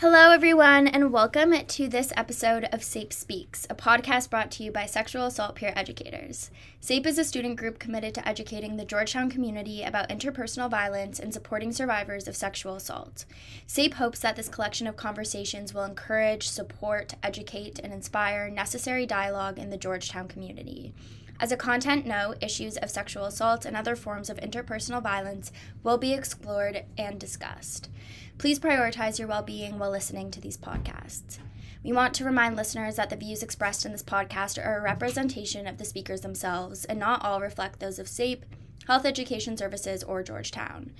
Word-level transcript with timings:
Hello, 0.00 0.30
everyone, 0.30 0.88
and 0.88 1.12
welcome 1.12 1.52
to 1.52 1.86
this 1.86 2.10
episode 2.16 2.66
of 2.72 2.82
SAPE 2.82 3.12
Speaks, 3.12 3.66
a 3.68 3.74
podcast 3.74 4.30
brought 4.30 4.50
to 4.52 4.62
you 4.62 4.72
by 4.72 4.86
sexual 4.86 5.26
assault 5.26 5.56
peer 5.56 5.74
educators. 5.76 6.50
SAPE 6.80 7.04
is 7.04 7.18
a 7.18 7.24
student 7.24 7.56
group 7.56 7.78
committed 7.78 8.14
to 8.14 8.26
educating 8.26 8.78
the 8.78 8.86
Georgetown 8.86 9.28
community 9.28 9.82
about 9.82 10.08
interpersonal 10.08 10.70
violence 10.70 11.18
and 11.18 11.34
supporting 11.34 11.70
survivors 11.70 12.26
of 12.26 12.34
sexual 12.34 12.76
assault. 12.76 13.26
SAPE 13.66 13.92
hopes 13.92 14.20
that 14.20 14.36
this 14.36 14.48
collection 14.48 14.86
of 14.86 14.96
conversations 14.96 15.74
will 15.74 15.84
encourage, 15.84 16.48
support, 16.48 17.12
educate, 17.22 17.78
and 17.78 17.92
inspire 17.92 18.48
necessary 18.48 19.04
dialogue 19.04 19.58
in 19.58 19.68
the 19.68 19.76
Georgetown 19.76 20.28
community. 20.28 20.94
As 21.40 21.50
a 21.50 21.56
content 21.56 22.04
note, 22.04 22.36
issues 22.42 22.76
of 22.76 22.90
sexual 22.90 23.24
assault 23.24 23.64
and 23.64 23.74
other 23.74 23.96
forms 23.96 24.28
of 24.28 24.36
interpersonal 24.36 25.02
violence 25.02 25.50
will 25.82 25.96
be 25.96 26.12
explored 26.12 26.84
and 26.98 27.18
discussed. 27.18 27.88
Please 28.36 28.60
prioritize 28.60 29.18
your 29.18 29.26
well 29.26 29.42
being 29.42 29.78
while 29.78 29.90
listening 29.90 30.30
to 30.32 30.40
these 30.40 30.58
podcasts. 30.58 31.38
We 31.82 31.94
want 31.94 32.12
to 32.16 32.26
remind 32.26 32.56
listeners 32.56 32.96
that 32.96 33.08
the 33.08 33.16
views 33.16 33.42
expressed 33.42 33.86
in 33.86 33.92
this 33.92 34.02
podcast 34.02 34.62
are 34.62 34.76
a 34.76 34.82
representation 34.82 35.66
of 35.66 35.78
the 35.78 35.86
speakers 35.86 36.20
themselves 36.20 36.84
and 36.84 36.98
not 36.98 37.24
all 37.24 37.40
reflect 37.40 37.80
those 37.80 37.98
of 37.98 38.06
SAPE, 38.06 38.44
Health 38.86 39.06
Education 39.06 39.56
Services, 39.56 40.02
or 40.02 40.22
Georgetown. 40.22 40.92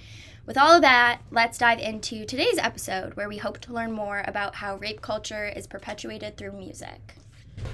With 0.46 0.56
all 0.56 0.72
of 0.72 0.80
that, 0.80 1.20
let's 1.30 1.58
dive 1.58 1.80
into 1.80 2.24
today's 2.24 2.56
episode 2.56 3.12
where 3.12 3.28
we 3.28 3.36
hope 3.36 3.58
to 3.60 3.74
learn 3.74 3.92
more 3.92 4.24
about 4.26 4.54
how 4.54 4.76
rape 4.76 5.02
culture 5.02 5.48
is 5.48 5.66
perpetuated 5.66 6.38
through 6.38 6.52
music. 6.52 7.16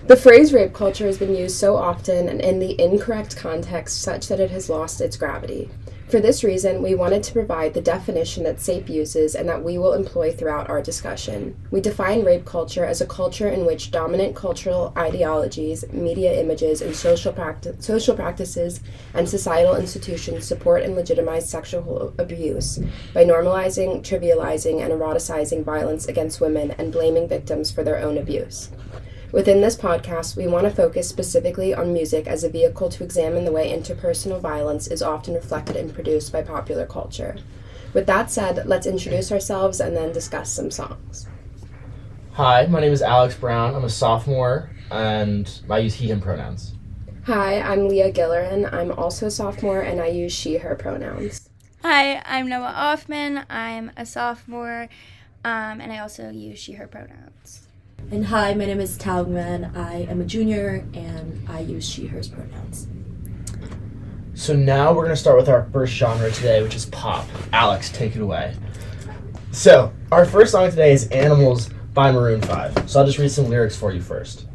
The 0.07 0.17
phrase 0.17 0.53
rape 0.53 0.73
culture 0.73 1.07
has 1.07 1.19
been 1.19 1.35
used 1.35 1.57
so 1.57 1.77
often 1.77 2.29
and 2.29 2.41
in 2.41 2.61
the 2.61 2.81
incorrect 2.81 3.37
context 3.37 4.03
such 4.03 4.29
that 4.29 4.39
it 4.39 4.51
has 4.53 4.71
lost 4.71 5.01
its 5.01 5.17
gravity. 5.17 5.69
For 6.09 6.21
this 6.21 6.45
reason, 6.45 6.85
we 6.85 6.95
wanted 6.95 7.25
to 7.25 7.33
provide 7.33 7.75
the 7.75 7.81
definition 7.81 8.45
that 8.45 8.61
SAPE 8.61 8.89
uses 8.89 9.35
and 9.35 9.49
that 9.49 9.65
we 9.65 9.77
will 9.77 9.95
employ 9.95 10.31
throughout 10.31 10.71
our 10.71 10.81
discussion. 10.81 11.57
We 11.73 11.81
define 11.81 12.25
rape 12.25 12.45
culture 12.45 12.85
as 12.85 13.01
a 13.01 13.07
culture 13.07 13.49
in 13.49 13.67
which 13.67 13.91
dominant 13.91 14.37
cultural 14.37 14.93
ideologies, 14.97 15.85
media 15.93 16.41
images, 16.41 16.81
and 16.81 16.95
social, 16.95 17.33
practi- 17.33 17.83
social 17.83 18.15
practices 18.15 18.81
and 19.15 19.29
societal 19.29 19.75
institutions 19.75 20.47
support 20.47 20.85
and 20.85 20.95
legitimize 20.95 21.51
sexual 21.51 22.15
abuse 22.19 22.79
by 23.13 23.25
normalizing, 23.25 24.01
trivializing, 24.03 24.83
and 24.85 24.93
eroticizing 24.93 25.65
violence 25.65 26.07
against 26.07 26.41
women 26.41 26.71
and 26.79 26.93
blaming 26.93 27.27
victims 27.27 27.73
for 27.73 27.83
their 27.83 27.99
own 27.99 28.17
abuse. 28.17 28.71
Within 29.37 29.61
this 29.61 29.77
podcast, 29.77 30.35
we 30.35 30.47
want 30.47 30.65
to 30.65 30.71
focus 30.71 31.07
specifically 31.11 31.75
on 31.75 31.93
music 31.93 32.27
as 32.27 32.43
a 32.43 32.49
vehicle 32.49 32.89
to 32.89 33.05
examine 33.05 33.45
the 33.45 33.53
way 33.53 33.71
interpersonal 33.71 34.41
violence 34.41 34.87
is 34.87 35.03
often 35.03 35.35
reflected 35.35 35.77
and 35.77 35.93
produced 35.93 36.33
by 36.33 36.41
popular 36.41 36.87
culture. 36.87 37.37
With 37.93 38.07
that 38.07 38.31
said, 38.31 38.67
let's 38.67 38.87
introduce 38.87 39.31
ourselves 39.31 39.79
and 39.79 39.95
then 39.95 40.11
discuss 40.11 40.51
some 40.51 40.71
songs. 40.71 41.27
Hi, 42.33 42.65
my 42.65 42.81
name 42.81 42.95
is 42.95 43.03
Alex 43.03 43.35
Brown. 43.35 43.75
I'm 43.75 43.85
a 43.85 43.91
sophomore 43.91 44.71
and 44.91 45.61
I 45.69 45.81
use 45.81 45.93
he, 45.93 46.11
him 46.11 46.23
pronouns. 46.23 46.73
Hi, 47.27 47.61
I'm 47.61 47.89
Leah 47.91 48.13
Gillerin. 48.13 48.73
I'm 48.73 48.91
also 48.91 49.27
a 49.27 49.31
sophomore 49.31 49.83
and 49.83 50.01
I 50.01 50.07
use 50.07 50.33
she, 50.33 50.57
her 50.57 50.75
pronouns. 50.75 51.51
Hi, 51.83 52.23
I'm 52.25 52.49
Noah 52.49 52.73
Offman. 52.75 53.45
I'm 53.51 53.93
a 53.99 54.07
sophomore 54.07 54.89
um, 55.45 55.83
and 55.83 55.93
I 55.93 55.99
also 55.99 56.31
use 56.31 56.59
she, 56.59 56.73
her 56.73 56.87
pronouns. 56.87 57.66
And 58.11 58.25
hi, 58.25 58.55
my 58.55 58.67
name 58.67 58.79
is 58.79 58.97
Talgman. 58.97 59.77
I 59.77 60.07
am 60.09 60.21
a 60.21 60.25
junior 60.25 60.87
and 60.95 61.45
I 61.49 61.61
use 61.61 61.89
she, 61.89 62.07
hers 62.07 62.29
pronouns. 62.29 62.87
So 64.35 64.55
now 64.55 64.93
we're 64.93 65.03
going 65.03 65.15
to 65.15 65.21
start 65.21 65.37
with 65.37 65.49
our 65.49 65.69
first 65.73 65.93
genre 65.93 66.31
today, 66.31 66.63
which 66.63 66.77
is 66.77 66.87
pop. 66.87 67.27
Alex, 67.53 67.91
take 67.91 68.15
it 68.15 68.23
away. 68.23 68.55
So, 69.51 69.93
our 70.13 70.25
first 70.25 70.53
song 70.53 70.71
today 70.71 70.93
is 70.93 71.09
Animals 71.09 71.71
by 71.95 72.13
Maroon 72.13 72.41
5. 72.43 72.89
So 72.89 73.01
I'll 73.01 73.07
just 73.07 73.19
read 73.19 73.33
some 73.33 73.49
lyrics 73.49 73.75
for 73.75 73.93
you 73.93 74.01
first. 74.01 74.47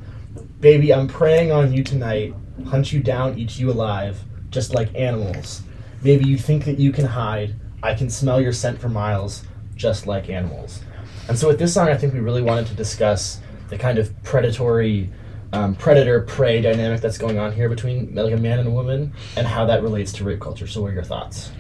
Baby, 0.62 0.94
I'm 0.94 1.08
preying 1.08 1.52
on 1.52 1.74
you 1.74 1.84
tonight, 1.84 2.34
hunt 2.68 2.94
you 2.94 3.02
down, 3.02 3.38
eat 3.38 3.60
you 3.60 3.70
alive, 3.70 4.24
just 4.50 4.74
like 4.76 4.96
animals. 4.96 5.64
Maybe 6.04 6.26
you 6.26 6.38
think 6.38 6.64
that 6.66 6.80
you 6.80 6.94
can 6.94 7.06
hide. 7.06 7.56
I 7.84 7.96
can 7.96 8.10
smell 8.10 8.40
your 8.40 8.54
scent 8.54 8.80
for 8.80 8.88
miles, 8.88 9.44
just 9.76 10.08
like 10.08 10.30
animals. 10.30 10.82
And 11.28 11.38
so 11.38 11.48
with 11.48 11.60
this 11.60 11.74
song, 11.74 11.90
I 11.90 11.98
think 11.98 12.14
we 12.14 12.20
really 12.20 12.42
wanted 12.42 12.68
to 12.68 12.74
discuss 12.74 13.40
the 13.70 13.78
kind 13.78 13.98
of 13.98 14.12
predatory, 14.24 15.10
um, 15.54 15.76
predator 15.76 16.22
prey 16.22 16.62
dynamic 16.62 17.02
that's 17.02 17.18
going 17.18 17.38
on 17.38 17.52
here 17.54 17.70
between 17.70 18.14
like 18.16 18.34
a 18.34 18.38
man 18.38 18.60
and 18.60 18.68
a 18.68 18.72
woman, 18.72 19.14
and 19.36 19.48
how 19.48 19.66
that 19.66 19.82
relates 19.82 20.12
to 20.14 20.24
rape 20.24 20.40
culture. 20.40 20.68
So, 20.68 20.82
what 20.82 20.92
are 20.92 20.94
your 20.94 21.04
thoughts? 21.04 21.52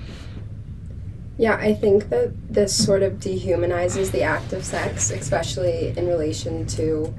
Yeah, 1.37 1.55
I 1.55 1.73
think 1.73 2.09
that 2.09 2.33
this 2.53 2.71
sort 2.71 3.01
of 3.01 3.13
dehumanizes 3.13 4.11
the 4.11 4.21
act 4.23 4.53
of 4.53 4.63
sex, 4.63 5.09
especially 5.09 5.93
in 5.97 6.07
relation 6.07 6.67
to 6.67 7.13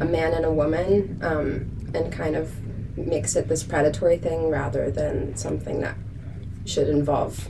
a 0.00 0.04
man 0.04 0.34
and 0.34 0.44
a 0.44 0.52
woman, 0.52 1.18
um, 1.22 1.70
and 1.94 2.12
kind 2.12 2.36
of 2.36 2.52
makes 2.96 3.36
it 3.36 3.48
this 3.48 3.62
predatory 3.62 4.18
thing 4.18 4.50
rather 4.50 4.90
than 4.90 5.36
something 5.36 5.80
that 5.80 5.96
should 6.64 6.88
involve 6.88 7.48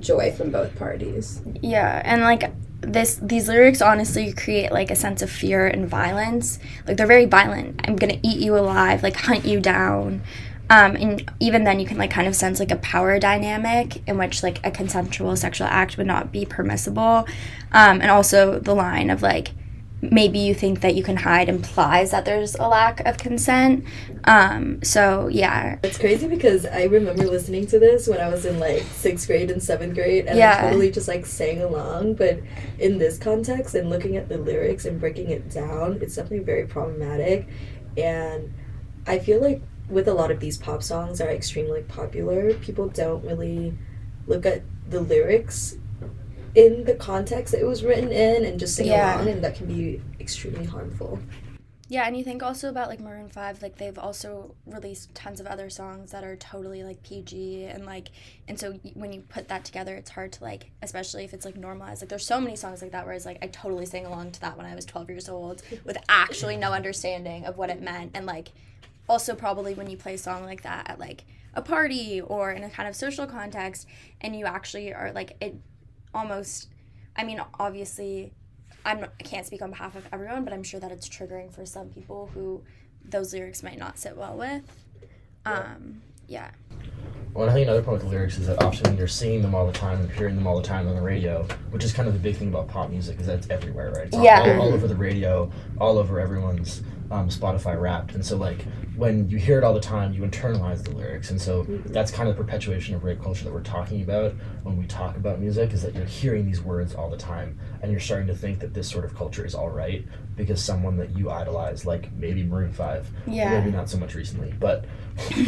joy 0.00 0.32
from 0.32 0.50
both 0.50 0.76
parties. 0.76 1.42
Yeah, 1.62 2.02
and 2.04 2.22
like 2.22 2.52
this 2.84 3.18
these 3.22 3.48
lyrics 3.48 3.82
honestly 3.82 4.32
create 4.32 4.72
like 4.72 4.90
a 4.90 4.96
sense 4.96 5.22
of 5.22 5.30
fear 5.30 5.66
and 5.66 5.88
violence. 5.88 6.58
Like 6.86 6.96
they're 6.96 7.06
very 7.06 7.26
violent. 7.26 7.80
I'm 7.84 7.96
gonna 7.96 8.18
eat 8.22 8.40
you 8.40 8.56
alive 8.56 9.02
like 9.02 9.16
hunt 9.16 9.44
you 9.44 9.60
down. 9.60 10.22
Um, 10.70 10.96
and 10.96 11.30
even 11.40 11.64
then 11.64 11.78
you 11.78 11.86
can 11.86 11.98
like 11.98 12.10
kind 12.10 12.26
of 12.26 12.34
sense 12.34 12.58
like 12.58 12.70
a 12.70 12.76
power 12.76 13.18
dynamic 13.18 14.02
in 14.08 14.16
which 14.16 14.42
like 14.42 14.64
a 14.66 14.70
consensual 14.70 15.36
sexual 15.36 15.66
act 15.66 15.98
would 15.98 16.06
not 16.06 16.32
be 16.32 16.46
permissible. 16.46 17.26
Um, 17.72 18.00
and 18.00 18.10
also 18.10 18.58
the 18.58 18.74
line 18.74 19.10
of 19.10 19.22
like 19.22 19.52
maybe 20.10 20.38
you 20.38 20.54
think 20.54 20.80
that 20.80 20.94
you 20.94 21.02
can 21.02 21.16
hide 21.16 21.48
implies 21.48 22.10
that 22.10 22.24
there's 22.24 22.54
a 22.54 22.66
lack 22.68 23.00
of 23.00 23.16
consent. 23.18 23.84
Um, 24.24 24.82
so 24.82 25.28
yeah. 25.28 25.78
It's 25.82 25.98
crazy 25.98 26.28
because 26.28 26.66
I 26.66 26.84
remember 26.84 27.24
listening 27.24 27.66
to 27.68 27.78
this 27.78 28.08
when 28.08 28.20
I 28.20 28.28
was 28.28 28.44
in 28.44 28.58
like 28.58 28.82
sixth 28.82 29.26
grade 29.26 29.50
and 29.50 29.62
seventh 29.62 29.94
grade 29.94 30.26
and 30.26 30.38
Yeah. 30.38 30.58
I 30.58 30.62
totally 30.62 30.90
just 30.90 31.08
like 31.08 31.26
sang 31.26 31.62
along. 31.62 32.14
But 32.14 32.40
in 32.78 32.98
this 32.98 33.18
context 33.18 33.74
and 33.74 33.90
looking 33.90 34.16
at 34.16 34.28
the 34.28 34.38
lyrics 34.38 34.84
and 34.84 35.00
breaking 35.00 35.30
it 35.30 35.50
down, 35.50 35.98
it's 36.00 36.16
definitely 36.16 36.44
very 36.44 36.66
problematic. 36.66 37.48
And 37.96 38.52
I 39.06 39.18
feel 39.18 39.40
like 39.40 39.62
with 39.88 40.08
a 40.08 40.14
lot 40.14 40.30
of 40.30 40.40
these 40.40 40.56
pop 40.56 40.82
songs 40.82 41.18
that 41.18 41.28
are 41.28 41.32
extremely 41.32 41.82
popular, 41.82 42.54
people 42.54 42.88
don't 42.88 43.24
really 43.24 43.76
look 44.26 44.46
at 44.46 44.62
the 44.88 45.00
lyrics 45.00 45.76
in 46.54 46.84
the 46.84 46.94
context 46.94 47.52
that 47.52 47.60
it 47.60 47.66
was 47.66 47.82
written 47.82 48.12
in 48.12 48.44
and 48.44 48.58
just 48.60 48.76
sing 48.76 48.86
Yeah. 48.86 49.16
along 49.16 49.28
and 49.28 49.44
that 49.44 49.56
can 49.56 49.66
be 49.66 50.00
extremely 50.20 50.64
harmful. 50.64 51.18
Yeah, 51.86 52.06
and 52.06 52.16
you 52.16 52.24
think 52.24 52.42
also 52.42 52.70
about 52.70 52.88
like 52.88 52.98
Maroon 52.98 53.28
5, 53.28 53.60
like 53.60 53.76
they've 53.76 53.98
also 53.98 54.54
released 54.66 55.14
tons 55.14 55.38
of 55.38 55.46
other 55.46 55.68
songs 55.68 56.12
that 56.12 56.24
are 56.24 56.34
totally 56.34 56.82
like 56.82 57.02
PG 57.02 57.64
and 57.66 57.84
like 57.84 58.08
and 58.48 58.58
so 58.58 58.72
when 58.94 59.12
you 59.12 59.20
put 59.20 59.48
that 59.48 59.64
together 59.66 59.94
it's 59.94 60.10
hard 60.10 60.32
to 60.32 60.42
like 60.42 60.70
especially 60.82 61.24
if 61.24 61.34
it's 61.34 61.44
like 61.44 61.56
normalized. 61.56 62.00
Like 62.00 62.08
there's 62.08 62.26
so 62.26 62.40
many 62.40 62.56
songs 62.56 62.80
like 62.80 62.92
that 62.92 63.04
where 63.04 63.14
it's 63.14 63.26
like 63.26 63.38
I 63.42 63.48
totally 63.48 63.84
sang 63.84 64.06
along 64.06 64.30
to 64.32 64.40
that 64.40 64.56
when 64.56 64.64
I 64.66 64.74
was 64.74 64.86
12 64.86 65.10
years 65.10 65.28
old 65.28 65.62
with 65.84 65.98
actually 66.08 66.56
no 66.56 66.72
understanding 66.72 67.44
of 67.44 67.58
what 67.58 67.68
it 67.70 67.82
meant 67.82 68.12
and 68.14 68.24
like 68.24 68.52
also 69.06 69.34
probably 69.34 69.74
when 69.74 69.90
you 69.90 69.98
play 69.98 70.14
a 70.14 70.18
song 70.18 70.44
like 70.46 70.62
that 70.62 70.88
at 70.88 70.98
like 70.98 71.24
a 71.52 71.60
party 71.62 72.20
or 72.20 72.50
in 72.50 72.64
a 72.64 72.70
kind 72.70 72.88
of 72.88 72.96
social 72.96 73.26
context 73.26 73.86
and 74.22 74.34
you 74.34 74.46
actually 74.46 74.92
are 74.92 75.12
like 75.12 75.36
it 75.42 75.54
almost 76.14 76.68
I 77.16 77.24
mean 77.24 77.40
obviously 77.58 78.32
I'm 78.84 79.00
not, 79.00 79.12
I 79.18 79.22
can't 79.22 79.46
speak 79.46 79.62
on 79.62 79.70
behalf 79.70 79.96
of 79.96 80.06
everyone, 80.12 80.44
but 80.44 80.52
I'm 80.52 80.62
sure 80.62 80.78
that 80.80 80.92
it's 80.92 81.08
triggering 81.08 81.52
for 81.52 81.64
some 81.64 81.88
people 81.88 82.30
who 82.34 82.62
those 83.04 83.32
lyrics 83.32 83.62
might 83.62 83.78
not 83.78 83.98
sit 83.98 84.16
well 84.16 84.36
with. 84.36 84.62
Um, 85.46 86.02
yeah. 86.26 86.50
Well, 87.32 87.50
I 87.50 87.52
think 87.52 87.64
another 87.66 87.82
point 87.82 87.94
with 88.00 88.04
the 88.04 88.16
lyrics 88.16 88.38
is 88.38 88.46
that 88.46 88.62
often 88.62 88.96
you're 88.96 89.08
seeing 89.08 89.42
them 89.42 89.56
all 89.56 89.66
the 89.66 89.72
time 89.72 89.98
and 90.00 90.08
hearing 90.12 90.36
them 90.36 90.46
all 90.46 90.56
the 90.56 90.62
time 90.62 90.86
on 90.86 90.94
the 90.94 91.02
radio, 91.02 91.42
which 91.70 91.82
is 91.82 91.92
kind 91.92 92.06
of 92.06 92.14
the 92.14 92.20
big 92.20 92.36
thing 92.36 92.46
about 92.48 92.68
pop 92.68 92.90
music, 92.90 93.18
is 93.18 93.26
that 93.26 93.38
it's 93.38 93.50
everywhere, 93.50 93.90
right? 93.90 94.06
It's 94.06 94.16
Yeah. 94.16 94.56
all, 94.56 94.68
all 94.68 94.72
over 94.72 94.86
the 94.86 94.94
radio, 94.94 95.50
all 95.80 95.98
over 95.98 96.20
everyone's 96.20 96.82
um, 97.10 97.28
Spotify 97.28 97.78
Wrapped, 97.78 98.14
and 98.14 98.24
so 98.24 98.36
like 98.36 98.64
when 98.96 99.28
you 99.28 99.36
hear 99.36 99.58
it 99.58 99.64
all 99.64 99.74
the 99.74 99.80
time, 99.80 100.14
you 100.14 100.22
internalize 100.22 100.82
the 100.84 100.92
lyrics, 100.92 101.30
and 101.30 101.40
so 101.40 101.64
that's 101.86 102.10
kind 102.10 102.28
of 102.28 102.36
the 102.36 102.42
perpetuation 102.42 102.94
of 102.94 103.04
rape 103.04 103.20
culture 103.22 103.44
that 103.44 103.52
we're 103.52 103.60
talking 103.60 104.02
about 104.02 104.32
when 104.62 104.76
we 104.78 104.86
talk 104.86 105.16
about 105.16 105.38
music, 105.40 105.72
is 105.72 105.82
that 105.82 105.94
you're 105.94 106.06
hearing 106.06 106.46
these 106.46 106.62
words 106.62 106.94
all 106.94 107.10
the 107.10 107.16
time, 107.16 107.58
and 107.82 107.90
you're 107.90 108.00
starting 108.00 108.26
to 108.28 108.34
think 108.34 108.58
that 108.60 108.72
this 108.72 108.88
sort 108.88 109.04
of 109.04 109.14
culture 109.14 109.44
is 109.44 109.54
all 109.54 109.68
right 109.68 110.04
because 110.36 110.62
someone 110.64 110.96
that 110.96 111.16
you 111.16 111.30
idolize, 111.30 111.84
like 111.84 112.10
maybe 112.14 112.42
Maroon 112.42 112.72
Five, 112.72 113.06
Yeah. 113.26 113.58
maybe 113.58 113.70
not 113.70 113.90
so 113.90 113.98
much 113.98 114.14
recently, 114.14 114.54
but 114.58 114.86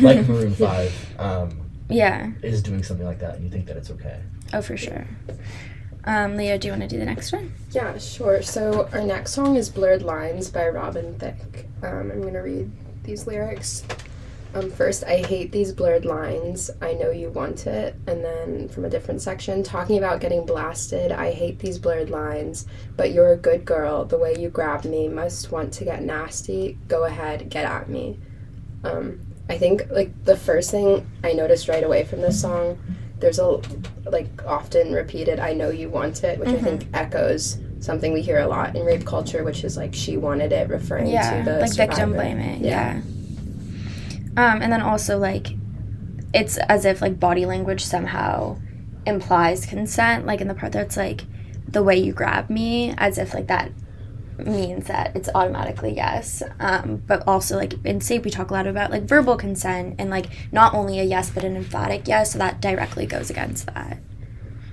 like 0.00 0.28
Maroon 0.28 0.52
Five. 0.55 0.93
Um, 1.18 1.70
Yeah. 1.88 2.30
is 2.42 2.62
doing 2.62 2.82
something 2.82 3.06
like 3.06 3.20
that 3.20 3.36
and 3.36 3.44
you 3.44 3.50
think 3.50 3.66
that 3.66 3.76
it's 3.76 3.90
okay. 3.90 4.20
Oh, 4.52 4.60
for 4.62 4.76
sure. 4.76 5.06
Um, 6.04 6.36
Leo, 6.36 6.56
do 6.56 6.68
you 6.68 6.72
want 6.72 6.82
to 6.82 6.88
do 6.88 6.98
the 6.98 7.04
next 7.04 7.32
one? 7.32 7.52
Yeah, 7.72 7.98
sure. 7.98 8.42
So 8.42 8.88
our 8.92 9.02
next 9.02 9.32
song 9.32 9.56
is 9.56 9.68
Blurred 9.68 10.02
Lines 10.02 10.48
by 10.50 10.68
Robin 10.68 11.18
Thicke. 11.18 11.66
Um, 11.82 12.10
I'm 12.12 12.20
going 12.22 12.34
to 12.34 12.40
read 12.40 12.70
these 13.02 13.26
lyrics. 13.26 13.82
Um, 14.54 14.70
first, 14.70 15.04
I 15.04 15.16
hate 15.16 15.52
these 15.52 15.72
blurred 15.72 16.04
lines. 16.06 16.70
I 16.80 16.94
know 16.94 17.10
you 17.10 17.28
want 17.30 17.66
it. 17.66 17.94
And 18.06 18.24
then 18.24 18.68
from 18.68 18.84
a 18.84 18.88
different 18.88 19.20
section, 19.20 19.62
talking 19.62 19.98
about 19.98 20.20
getting 20.20 20.46
blasted. 20.46 21.12
I 21.12 21.32
hate 21.32 21.58
these 21.58 21.78
blurred 21.78 22.08
lines. 22.08 22.66
But 22.96 23.12
you're 23.12 23.32
a 23.32 23.36
good 23.36 23.64
girl. 23.64 24.04
The 24.04 24.16
way 24.16 24.34
you 24.38 24.48
grab 24.48 24.84
me 24.84 25.08
must 25.08 25.50
want 25.52 25.72
to 25.74 25.84
get 25.84 26.02
nasty. 26.02 26.78
Go 26.88 27.04
ahead, 27.04 27.50
get 27.50 27.64
at 27.64 27.90
me. 27.90 28.18
Um, 28.84 29.20
I 29.48 29.58
think 29.58 29.88
like 29.90 30.25
the 30.25 30.37
first 30.37 30.70
thing 30.70 31.08
I 31.22 31.32
noticed 31.32 31.69
right 31.69 31.84
away 31.84 32.04
from 32.04 32.20
this 32.20 32.40
song, 32.40 32.78
there's 33.19 33.38
a 33.38 33.60
like 34.04 34.28
often 34.44 34.93
repeated 34.93 35.38
"I 35.38 35.52
know 35.52 35.70
you 35.70 35.88
want 35.88 36.25
it," 36.25 36.38
which 36.38 36.48
I 36.48 36.58
think 36.58 36.87
echoes 36.93 37.58
something 37.81 38.12
we 38.12 38.22
hear 38.22 38.38
a 38.40 38.46
lot 38.46 38.75
in 38.75 38.84
rape 38.84 39.04
culture, 39.04 39.44
which 39.44 39.62
is 39.62 39.76
like 39.76 39.94
she 39.94 40.16
wanted 40.16 40.52
it, 40.52 40.69
referring 40.69 41.06
yeah, 41.06 41.38
to 41.38 41.50
the 41.50 41.58
like 41.60 41.75
victim 41.75 42.10
survivor. 42.10 42.14
blaming. 42.14 42.64
Yeah. 42.64 43.00
Um, 44.37 44.60
and 44.60 44.72
then 44.72 44.82
also 44.82 45.19
like, 45.19 45.49
it's 46.34 46.58
as 46.58 46.84
if 46.84 47.00
like 47.00 47.19
body 47.19 47.46
language 47.46 47.84
somehow 47.84 48.58
implies 49.06 49.64
consent. 49.64 50.26
Like 50.26 50.40
in 50.40 50.49
the 50.49 50.54
part 50.54 50.72
that's 50.72 50.96
like, 50.96 51.25
the 51.69 51.82
way 51.82 51.96
you 51.96 52.12
grab 52.12 52.50
me, 52.50 52.94
as 52.99 53.19
if 53.19 53.32
like 53.32 53.46
that 53.46 53.70
means 54.38 54.87
that 54.87 55.15
it's 55.17 55.29
automatically 55.35 55.94
yes. 55.94 56.43
Um, 56.61 57.03
but 57.06 57.23
also 57.27 57.56
like 57.56 57.75
in 57.85 58.00
SAPE 58.00 58.25
we 58.25 58.31
talk 58.31 58.50
a 58.50 58.55
lot 58.55 58.67
about 58.67 58.91
like 58.91 59.05
verbal 59.05 59.37
consent 59.37 59.94
and 59.99 60.11
like 60.11 60.27
not 60.53 60.75
only 60.75 60.99
a 61.00 61.05
yes 61.05 61.31
but 61.31 61.44
an 61.44 61.56
emphatic 61.56 62.06
yes. 62.06 62.33
So 62.33 62.38
that 62.38 62.61
directly 62.61 63.06
goes 63.06 63.31
against 63.31 63.67
that. 63.67 63.99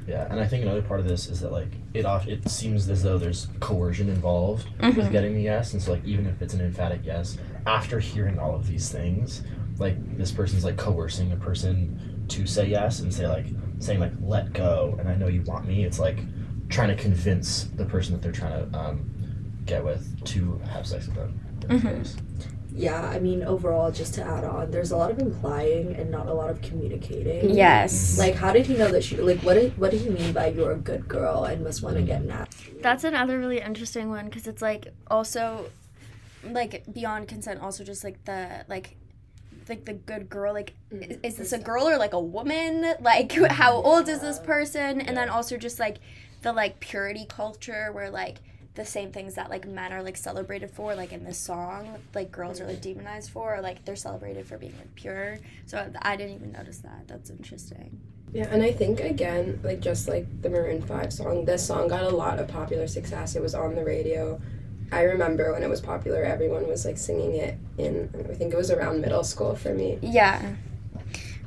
Yeah, 0.05 0.27
and 0.29 0.37
I 0.39 0.45
think 0.45 0.63
another 0.63 0.81
part 0.81 0.99
of 0.99 1.07
this 1.07 1.29
is 1.29 1.39
that 1.41 1.51
like 1.53 1.69
it 1.93 2.05
off 2.05 2.27
it 2.27 2.47
seems 2.49 2.89
as 2.89 3.03
though 3.03 3.17
there's 3.17 3.47
coercion 3.61 4.09
involved 4.09 4.67
Mhm. 4.79 4.97
with 4.97 5.11
getting 5.11 5.33
the 5.33 5.41
yes, 5.43 5.71
and 5.73 5.81
so 5.81 5.93
like 5.93 6.03
even 6.05 6.27
if 6.27 6.41
it's 6.41 6.53
an 6.53 6.59
emphatic 6.61 7.01
yes, 7.03 7.37
after 7.65 7.99
hearing 7.99 8.37
all 8.37 8.53
of 8.53 8.67
these 8.67 8.89
things, 8.89 9.43
like 9.79 10.17
this 10.17 10.31
person's 10.31 10.65
like 10.65 10.75
coercing 10.77 11.31
a 11.31 11.37
person 11.37 12.25
to 12.27 12.45
say 12.45 12.67
yes 12.67 12.99
and 12.99 13.13
say 13.13 13.27
like 13.27 13.45
saying 13.79 13.99
like 14.01 14.11
let 14.21 14.51
go 14.53 14.95
and 14.99 15.07
I 15.07 15.15
know 15.15 15.27
you 15.27 15.41
want 15.43 15.65
me. 15.67 15.85
It's 15.85 15.99
like 15.99 16.19
trying 16.69 16.89
to 16.89 16.95
convince 17.01 17.65
the 17.75 17.85
person 17.85 18.13
that 18.13 18.21
they're 18.21 18.31
trying 18.33 18.71
to 18.71 18.77
um, 18.77 19.09
get 19.65 19.83
with 19.83 20.23
to 20.25 20.59
have 20.71 20.85
sex 20.85 21.07
with 21.07 21.15
them. 21.15 21.39
in 21.69 21.99
this 21.99 22.15
Mhm. 22.15 22.21
Yeah, 22.75 23.01
I 23.01 23.19
mean, 23.19 23.43
overall, 23.43 23.91
just 23.91 24.15
to 24.15 24.23
add 24.23 24.43
on, 24.43 24.71
there's 24.71 24.91
a 24.91 24.97
lot 24.97 25.11
of 25.11 25.19
implying 25.19 25.95
and 25.95 26.09
not 26.09 26.27
a 26.27 26.33
lot 26.33 26.49
of 26.49 26.59
communicating. 26.63 27.51
Yes. 27.51 28.17
Like, 28.17 28.33
how 28.33 28.51
did 28.51 28.65
he 28.65 28.75
know 28.75 28.89
that 28.91 29.03
she? 29.03 29.17
Like, 29.17 29.41
what 29.41 29.53
did 29.53 29.77
what 29.77 29.91
did 29.91 30.01
he 30.01 30.09
mean 30.09 30.33
by 30.33 30.47
"you're 30.47 30.71
a 30.71 30.77
good 30.77 31.07
girl" 31.07 31.43
and 31.43 31.63
must 31.63 31.83
want 31.83 31.97
to 31.97 32.01
get 32.01 32.23
nasty? 32.23 32.73
That's 32.81 33.03
another 33.03 33.37
really 33.37 33.59
interesting 33.61 34.09
one 34.09 34.25
because 34.25 34.47
it's 34.47 34.61
like 34.61 34.87
also 35.07 35.69
like 36.43 36.83
beyond 36.91 37.27
consent 37.27 37.61
also 37.61 37.83
just 37.83 38.03
like 38.03 38.23
the 38.25 38.65
like 38.67 38.95
like 39.69 39.85
the 39.85 39.93
good 39.93 40.29
girl 40.29 40.53
like 40.53 40.73
is, 40.91 41.17
is 41.23 41.35
this 41.37 41.53
a 41.53 41.59
girl 41.59 41.87
or 41.87 41.97
like 41.97 42.13
a 42.13 42.19
woman 42.19 42.95
like 42.99 43.31
how 43.31 43.73
old 43.73 44.09
is 44.09 44.19
this 44.19 44.39
person 44.39 44.99
and 44.99 45.15
then 45.15 45.29
also 45.29 45.57
just 45.57 45.79
like 45.79 45.99
the 46.41 46.51
like 46.51 46.79
purity 46.81 47.25
culture 47.29 47.91
where 47.93 48.09
like 48.09 48.39
the 48.75 48.85
same 48.85 49.11
things 49.11 49.35
that 49.35 49.49
like 49.49 49.67
men 49.67 49.93
are 49.93 50.01
like 50.01 50.17
celebrated 50.17 50.69
for 50.71 50.95
like 50.95 51.11
in 51.13 51.23
this 51.23 51.37
song 51.37 51.97
like 52.15 52.31
girls 52.31 52.59
are 52.59 52.65
like 52.65 52.81
demonized 52.81 53.29
for 53.29 53.55
or 53.55 53.61
like 53.61 53.85
they're 53.85 53.95
celebrated 53.95 54.45
for 54.47 54.57
being 54.57 54.73
like 54.77 54.93
pure 54.95 55.37
so 55.65 55.91
i 56.01 56.15
didn't 56.15 56.35
even 56.35 56.51
notice 56.51 56.79
that 56.79 57.07
that's 57.07 57.29
interesting 57.29 57.99
Yeah, 58.33 58.47
and 58.51 58.63
I 58.63 58.71
think 58.71 58.99
again, 58.99 59.59
like 59.63 59.79
just 59.79 60.07
like 60.07 60.25
the 60.41 60.49
Maroon 60.49 60.81
Five 60.81 61.13
song, 61.13 61.45
this 61.45 61.63
song 61.67 61.87
got 61.87 62.01
a 62.01 62.09
lot 62.09 62.39
of 62.39 62.47
popular 62.47 62.87
success. 62.87 63.35
It 63.35 63.43
was 63.43 63.53
on 63.53 63.75
the 63.75 63.83
radio. 63.85 64.41
I 64.91 65.03
remember 65.03 65.53
when 65.53 65.61
it 65.61 65.69
was 65.69 65.81
popular, 65.81 66.23
everyone 66.23 66.67
was 66.67 66.83
like 66.83 66.97
singing 66.97 67.35
it 67.35 67.59
in. 67.77 68.09
I 68.31 68.33
think 68.33 68.51
it 68.51 68.57
was 68.57 68.71
around 68.71 69.01
middle 69.01 69.23
school 69.23 69.53
for 69.55 69.71
me. 69.73 69.99
yeah 70.01 70.55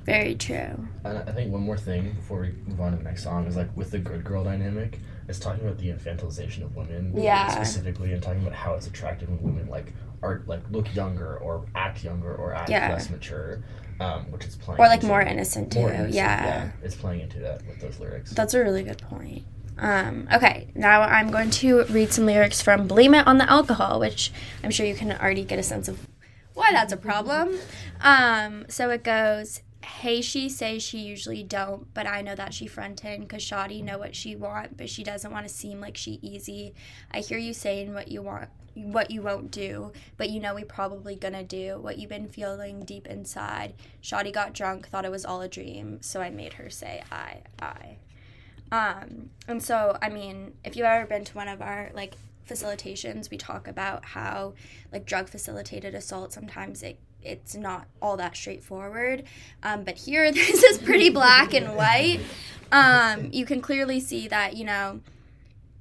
very 0.05 0.35
true 0.37 0.87
And 1.05 1.19
I 1.19 1.33
think 1.33 1.53
one 1.53 1.63
more 1.63 1.77
thing 1.77 2.13
before 2.13 2.41
we 2.41 2.53
move 2.67 2.81
on 2.81 2.93
to 2.93 2.99
the 2.99 3.05
next 3.05 3.25
song 3.25 3.47
is 3.47 3.57
like 3.57 3.75
with 3.77 3.91
the 3.91 3.99
good 3.99 4.25
girl 4.25 4.45
dynamic, 4.45 4.99
it's 5.29 5.39
talking 5.39 5.65
about 5.65 5.79
the 5.79 5.89
infantilization 5.89 6.63
of 6.63 6.75
women 6.77 7.13
Yeah. 7.17 7.49
specifically 7.49 8.13
and 8.13 8.23
talking 8.23 8.43
about 8.43 8.55
how 8.55 8.75
it's 8.75 8.87
attractive 8.87 9.29
when 9.29 9.43
women 9.43 9.69
like 9.69 9.93
are 10.23 10.43
like 10.47 10.61
look 10.71 10.93
younger 10.95 11.37
or 11.39 11.67
act 11.75 12.03
younger 12.05 12.35
or 12.35 12.55
act 12.55 12.71
Yeah. 12.71 12.89
less 12.93 13.11
mature, 13.11 13.63
um, 14.01 14.31
which 14.33 14.45
is 14.47 14.57
playing 14.57 14.81
or 14.81 14.87
like 14.87 14.97
into- 14.97 15.07
more 15.09 15.21
innocent 15.21 15.73
too 15.73 15.81
more 15.81 15.91
innocent, 15.91 16.15
yeah. 16.15 16.71
it's 16.83 16.95
playing 16.95 17.21
into 17.21 17.39
that 17.41 17.67
with 17.67 17.81
those 17.81 17.99
lyrics. 18.01 18.31
That's 18.33 18.55
a 18.55 18.61
really 18.63 18.83
good 18.83 18.99
point. 18.99 19.45
Um, 19.79 20.27
okay, 20.33 20.69
now 20.75 21.03
I'm 21.03 21.31
going 21.31 21.51
to 21.51 21.85
read 21.91 22.11
some 22.13 22.25
lyrics 22.25 22.63
from 22.63 22.87
Blame 22.87 23.15
It 23.15 23.27
on 23.27 23.37
the 23.37 23.49
Alcohol, 23.51 24.01
which 24.01 24.33
I'm 24.65 24.71
sure 24.71 24.87
you 24.87 24.95
can 24.95 25.13
already 25.13 25.45
get 25.45 25.59
a 25.59 25.63
sense 25.63 25.87
of 25.87 25.99
why 26.55 26.73
that's 26.73 26.95
a 26.95 26.97
problem. 26.97 27.59
Um, 28.01 28.65
so 28.71 28.89
it 28.89 29.05
goes, 29.05 29.61
Hey, 29.87 30.21
she 30.21 30.49
say 30.49 30.81
she 30.81 30.99
usually 30.99 31.45
don't, 31.45 31.95
but 31.95 32.09
I 32.09 32.21
know 32.21 32.35
that 32.35 32.53
she 32.53 32.67
frontin' 32.67 33.29
cause 33.29 33.41
Shoddy 33.41 33.83
know 33.83 33.99
what 33.99 34.17
she 34.17 34.35
want, 34.35 34.77
but 34.77 34.91
she 34.91 35.05
doesn't 35.05 35.31
want 35.31 35.47
to 35.47 35.55
seem 35.55 35.81
like 35.81 35.97
she 35.97 36.19
easy. 36.23 36.75
I 37.13 37.21
hear 37.21 37.39
you 37.39 37.55
saying 37.55 37.95
what 37.95 38.09
you 38.09 38.21
want, 38.21 38.49
what 38.75 39.13
you 39.13 39.23
won't 39.23 39.53
do, 39.53 39.93
but 40.17 40.29
you 40.29 40.41
know 40.41 40.57
we 40.57 40.65
probably 40.65 41.15
gonna 41.15 41.45
do 41.45 41.79
what 41.79 41.99
you've 41.99 42.11
been 42.11 42.27
feeling 42.27 42.85
deep 42.85 43.07
inside. 43.07 43.75
Shoddy 44.01 44.33
got 44.33 44.53
drunk, 44.53 44.89
thought 44.89 45.05
it 45.05 45.11
was 45.13 45.25
all 45.25 45.41
a 45.41 45.49
dream, 45.49 46.03
so 46.03 46.21
I 46.21 46.31
made 46.31 46.55
her 46.55 46.69
say 46.69 47.05
I, 47.13 47.43
I. 47.61 47.99
Um, 48.73 49.31
and 49.47 49.63
so, 49.63 49.97
I 50.03 50.09
mean, 50.09 50.55
if 50.65 50.75
you've 50.75 50.85
ever 50.85 51.07
been 51.07 51.25
to 51.25 51.35
one 51.35 51.49
of 51.49 51.63
our 51.63 51.91
like 51.95 52.17
facilitations, 52.47 53.31
we 53.31 53.37
talk 53.37 53.69
about 53.69 54.05
how 54.05 54.55
like 54.93 55.07
drug 55.07 55.29
facilitated 55.29 55.95
assault 55.95 56.33
sometimes 56.33 56.83
it 56.83 56.99
it's 57.27 57.55
not 57.55 57.87
all 58.01 58.17
that 58.17 58.37
straightforward. 58.37 59.25
Um, 59.63 59.85
but 59.85 59.97
here, 59.99 60.31
this 60.33 60.63
is 60.63 60.79
pretty 60.79 61.11
black 61.11 61.55
and 61.55 61.77
white. 61.77 62.21
Um, 62.73 63.31
you 63.33 63.45
can 63.45 63.61
clearly 63.61 64.01
see 64.01 64.29
that 64.29 64.57
you 64.57 64.65
know 64.65 65.01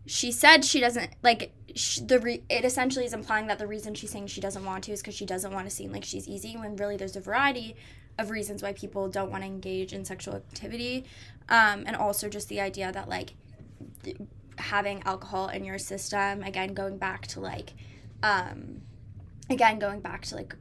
she 0.05 0.31
said 0.31 0.63
she 0.63 0.79
doesn't 0.79 1.09
like 1.23 1.51
sh- 1.75 1.99
the 1.99 2.19
re- 2.19 2.43
it 2.49 2.63
essentially 2.63 3.05
is 3.05 3.13
implying 3.13 3.47
that 3.47 3.59
the 3.59 3.67
reason 3.67 3.95
she's 3.95 4.11
saying 4.11 4.27
she 4.27 4.41
doesn't 4.41 4.63
want 4.63 4.83
to 4.85 4.91
is 4.91 5.01
because 5.01 5.15
she 5.15 5.25
doesn't 5.25 5.51
want 5.51 5.67
to 5.67 5.75
seem 5.75 5.91
like 5.91 6.03
she's 6.03 6.27
easy 6.27 6.55
when 6.55 6.75
really 6.75 6.97
there's 6.97 7.15
a 7.15 7.21
variety 7.21 7.75
of 8.17 8.29
reasons 8.29 8.63
why 8.63 8.71
people 8.73 9.09
don't 9.09 9.31
want 9.31 9.43
to 9.43 9.47
engage 9.47 9.93
in 9.93 10.05
sexual 10.05 10.35
activity 10.35 11.05
um, 11.49 11.83
and 11.85 11.95
also 11.95 12.29
just 12.29 12.49
the 12.49 12.61
idea 12.61 12.91
that 12.91 13.09
like 13.09 13.33
having 14.57 15.01
alcohol 15.03 15.49
in 15.49 15.65
your 15.65 15.77
system 15.77 16.43
again 16.43 16.73
going 16.73 16.97
back 16.97 17.27
to 17.27 17.39
like 17.39 17.73
um, 18.23 18.81
again 19.49 19.79
going 19.79 19.99
back 19.99 20.23
to 20.23 20.35
like 20.35 20.55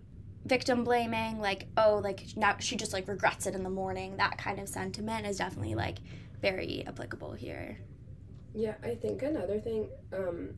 victim 0.44 0.84
blaming 0.84 1.38
like 1.40 1.66
oh 1.76 2.00
like 2.04 2.26
now 2.36 2.54
she 2.58 2.76
just 2.76 2.92
like 2.92 3.08
regrets 3.08 3.46
it 3.46 3.54
in 3.54 3.62
the 3.62 3.70
morning 3.70 4.16
that 4.18 4.36
kind 4.38 4.58
of 4.60 4.68
sentiment 4.68 5.26
is 5.26 5.38
definitely 5.38 5.74
like 5.74 5.98
very 6.42 6.84
applicable 6.86 7.32
here 7.32 7.78
Yeah, 8.54 8.74
I 8.84 8.94
think 8.94 9.22
another 9.22 9.58
thing, 9.58 9.88
um, 10.12 10.50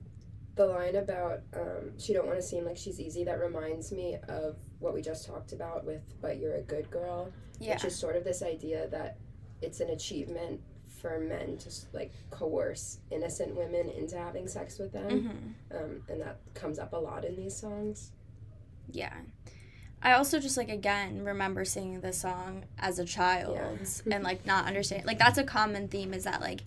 the 0.54 0.66
line 0.66 0.96
about 0.96 1.40
um, 1.54 1.98
she 1.98 2.12
don't 2.12 2.26
want 2.26 2.38
to 2.38 2.42
seem 2.44 2.64
like 2.64 2.76
she's 2.76 3.00
easy. 3.00 3.24
That 3.24 3.40
reminds 3.40 3.92
me 3.92 4.16
of 4.28 4.56
what 4.80 4.92
we 4.94 5.00
just 5.02 5.26
talked 5.26 5.52
about 5.52 5.84
with 5.86 6.02
"But 6.20 6.38
you're 6.38 6.56
a 6.56 6.62
good 6.62 6.90
girl," 6.90 7.32
yeah 7.58 7.74
which 7.74 7.84
is 7.84 7.94
sort 7.98 8.16
of 8.16 8.24
this 8.24 8.42
idea 8.42 8.88
that 8.88 9.18
it's 9.62 9.80
an 9.80 9.90
achievement 9.90 10.60
for 11.00 11.18
men 11.20 11.56
to 11.58 11.70
like 11.92 12.12
coerce 12.30 12.98
innocent 13.10 13.54
women 13.56 13.88
into 13.90 14.16
having 14.18 14.48
sex 14.48 14.78
with 14.78 14.92
them, 14.92 15.22
hmm 15.70 15.76
um, 15.76 16.02
and 16.08 16.20
that 16.20 16.40
comes 16.54 16.78
up 16.78 16.92
a 16.92 16.96
lot 16.96 17.24
in 17.24 17.36
these 17.36 17.56
songs. 17.56 18.12
Yeah. 18.90 19.14
I 20.02 20.12
also 20.12 20.38
just 20.38 20.56
like 20.56 20.68
again 20.68 21.24
remember 21.24 21.64
singing 21.64 22.00
this 22.00 22.20
song 22.20 22.64
as 22.78 22.98
a 22.98 23.04
child 23.04 23.56
and 24.10 24.22
like 24.22 24.46
not 24.46 24.66
understand 24.66 25.04
like 25.06 25.18
that's 25.18 25.38
a 25.38 25.44
common 25.44 25.88
theme 25.88 26.14
is 26.14 26.24
that 26.24 26.40
like 26.40 26.62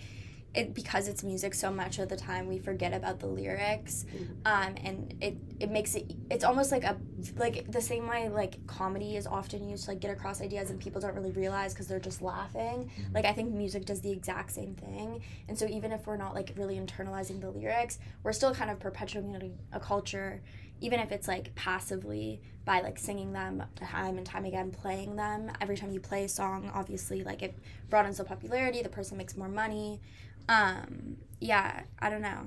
it 0.56 0.74
because 0.74 1.08
it's 1.08 1.24
music 1.24 1.54
so 1.54 1.70
much 1.72 2.00
of 2.00 2.10
the 2.10 2.18
time 2.18 2.48
we 2.48 2.58
forget 2.58 2.92
about 2.92 3.20
the 3.20 3.28
lyrics 3.28 4.04
um 4.46 4.74
and 4.84 5.14
it 5.22 5.38
it 5.60 5.70
makes 5.70 5.94
it 5.94 6.12
it's 6.32 6.44
almost 6.44 6.72
like 6.72 6.84
a 6.84 6.98
like 7.38 7.72
the 7.72 7.80
same 7.80 8.08
way 8.08 8.30
like 8.30 8.66
comedy 8.66 9.16
is 9.16 9.28
often 9.28 9.70
used 9.70 9.84
to 9.86 9.92
like 9.92 10.00
get 10.00 10.10
across 10.10 10.42
ideas 10.42 10.72
and 10.72 10.80
people 10.80 11.00
don't 11.00 11.14
really 11.14 11.32
realize 11.32 11.72
because 11.74 11.88
they're 11.88 12.00
just 12.00 12.24
laughing. 12.24 12.90
Like 13.14 13.26
i 13.26 13.32
think 13.32 13.54
music 13.54 13.86
does 13.86 14.02
the 14.02 14.12
exact 14.12 14.52
same 14.52 14.74
thing 14.74 15.22
and 15.48 15.58
so 15.58 15.68
even 15.68 15.92
if 15.92 16.08
we're 16.08 16.18
not 16.18 16.34
like 16.34 16.52
really 16.58 16.78
internalizing 16.80 17.40
the 17.40 17.52
lyrics 17.52 18.00
we're 18.24 18.34
still 18.34 18.54
kind 18.54 18.72
of 18.72 18.80
perpetuating 18.80 19.56
a 19.72 19.80
culture 19.80 20.42
even 20.82 21.00
if 21.00 21.12
it's 21.12 21.28
like 21.28 21.54
passively 21.56 22.42
by 22.66 22.82
like 22.82 22.98
singing 23.00 23.34
them 23.34 23.64
time 23.76 24.18
and 24.18 24.26
time 24.26 24.46
again 24.46 24.72
playing 24.72 25.16
them 25.16 25.52
every 25.62 25.76
time 25.78 25.92
you 25.92 26.00
play 26.00 26.24
a 26.26 26.30
song 26.30 26.70
obviously 26.74 27.24
like 27.24 27.42
it 27.42 27.58
broadens 27.90 28.18
the 28.18 28.24
popularity 28.24 28.82
the 28.84 28.90
person 28.90 29.18
makes 29.18 29.36
more 29.36 29.48
money 29.50 30.00
um 30.48 31.18
yeah 31.40 31.82
i 32.00 32.10
don't 32.10 32.22
know 32.22 32.44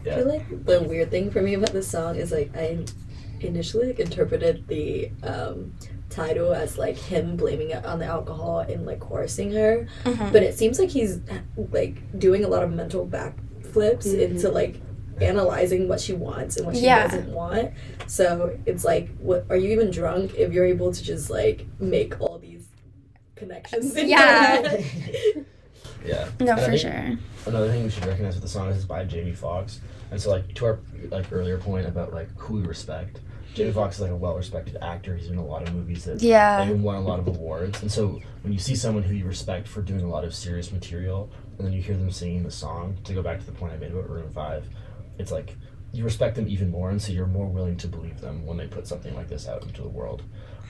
I 0.00 0.16
feel 0.16 0.26
like 0.28 0.64
the 0.66 0.82
weird 0.82 1.12
thing 1.12 1.30
for 1.30 1.40
me 1.40 1.54
about 1.54 1.72
this 1.72 1.86
song 1.86 2.16
is 2.16 2.32
like 2.32 2.56
I 2.56 2.84
initially 3.40 3.86
like 3.88 4.00
interpreted 4.00 4.66
the 4.66 5.10
um, 5.22 5.74
title 6.10 6.52
as 6.52 6.76
like 6.76 6.96
him 6.96 7.36
blaming 7.36 7.70
it 7.70 7.84
on 7.84 8.00
the 8.00 8.06
alcohol 8.06 8.58
and 8.60 8.84
like 8.84 8.98
coercing 8.98 9.52
her, 9.52 9.86
Mhm. 10.04 10.32
but 10.32 10.42
it 10.42 10.58
seems 10.58 10.80
like 10.80 10.88
he's 10.88 11.20
like 11.70 12.18
doing 12.18 12.44
a 12.44 12.48
lot 12.48 12.64
of 12.64 12.72
mental 12.72 13.06
backflips 13.06 14.06
Mhm. 14.12 14.20
into 14.32 14.48
like 14.48 14.80
analyzing 15.20 15.88
what 15.88 16.00
she 16.00 16.12
wants 16.12 16.56
and 16.56 16.66
what 16.66 16.76
she 16.76 16.82
Yeah. 16.84 17.06
doesn't 17.08 17.32
want. 17.32 17.72
So 18.06 18.58
it's 18.66 18.84
like, 18.84 19.08
what 19.18 19.46
are 19.50 19.56
you 19.56 19.70
even 19.70 19.90
drunk 19.90 20.34
if 20.36 20.52
you're 20.52 20.66
able 20.66 20.92
to 20.92 21.02
just 21.02 21.30
like 21.30 21.66
make 21.78 22.20
all 22.20 22.38
these 22.38 22.66
connections? 23.36 23.96
in 23.96 24.08
Yeah. 24.08 24.80
Yeah. 26.04 26.28
No, 26.40 26.52
And 26.54 26.60
for 26.62 26.76
sure. 26.76 27.16
Another 27.46 27.68
thing 27.70 27.84
we 27.84 27.90
should 27.90 28.04
recognize 28.06 28.34
with 28.34 28.42
the 28.42 28.48
song 28.48 28.68
is 28.70 28.76
it's 28.78 28.84
by 28.84 29.04
Jamie 29.04 29.32
Foxx, 29.32 29.80
and 30.10 30.20
so 30.20 30.30
like 30.30 30.52
to 30.54 30.64
our 30.64 30.80
like 31.10 31.30
earlier 31.32 31.58
point 31.58 31.86
about 31.86 32.12
like 32.12 32.28
who 32.36 32.54
we 32.54 32.62
respect. 32.62 33.20
Jamie 33.54 33.70
Foxx 33.72 33.96
is 33.96 34.00
like 34.02 34.10
a 34.10 34.16
well-respected 34.16 34.78
actor. 34.82 35.14
He's 35.14 35.28
in 35.28 35.36
a 35.36 35.44
lot 35.44 35.62
of 35.62 35.74
movies 35.74 36.04
that 36.06 36.20
Yeah. 36.22 36.62
and 36.62 36.82
won 36.82 36.96
a 36.96 37.00
lot 37.02 37.20
of 37.20 37.28
awards. 37.28 37.82
And 37.82 37.92
so 37.92 38.18
when 38.42 38.52
you 38.52 38.58
see 38.58 38.74
someone 38.74 39.02
who 39.04 39.14
you 39.14 39.26
respect 39.26 39.68
for 39.68 39.82
doing 39.82 40.00
a 40.00 40.08
lot 40.08 40.24
of 40.24 40.34
serious 40.34 40.72
material, 40.72 41.30
and 41.58 41.66
then 41.66 41.72
you 41.74 41.82
hear 41.82 41.96
them 41.96 42.10
singing 42.10 42.42
the 42.44 42.50
song, 42.50 42.96
to 43.04 43.12
go 43.12 43.22
back 43.22 43.38
to 43.40 43.46
the 43.46 43.52
point 43.52 43.72
I 43.74 43.76
made 43.76 43.92
about 43.92 44.08
Maroon 44.08 44.30
Five, 44.32 44.64
it's 45.18 45.32
like 45.32 45.56
you 45.92 46.04
respect 46.04 46.36
them 46.36 46.48
even 46.48 46.70
more, 46.70 46.90
and 46.90 47.00
so 47.00 47.12
you're 47.12 47.26
more 47.26 47.46
willing 47.46 47.76
to 47.78 47.88
believe 47.88 48.20
them 48.20 48.46
when 48.46 48.56
they 48.56 48.66
put 48.66 48.86
something 48.86 49.14
like 49.14 49.28
this 49.28 49.46
out 49.48 49.62
into 49.64 49.82
the 49.82 49.88
world. 49.88 50.22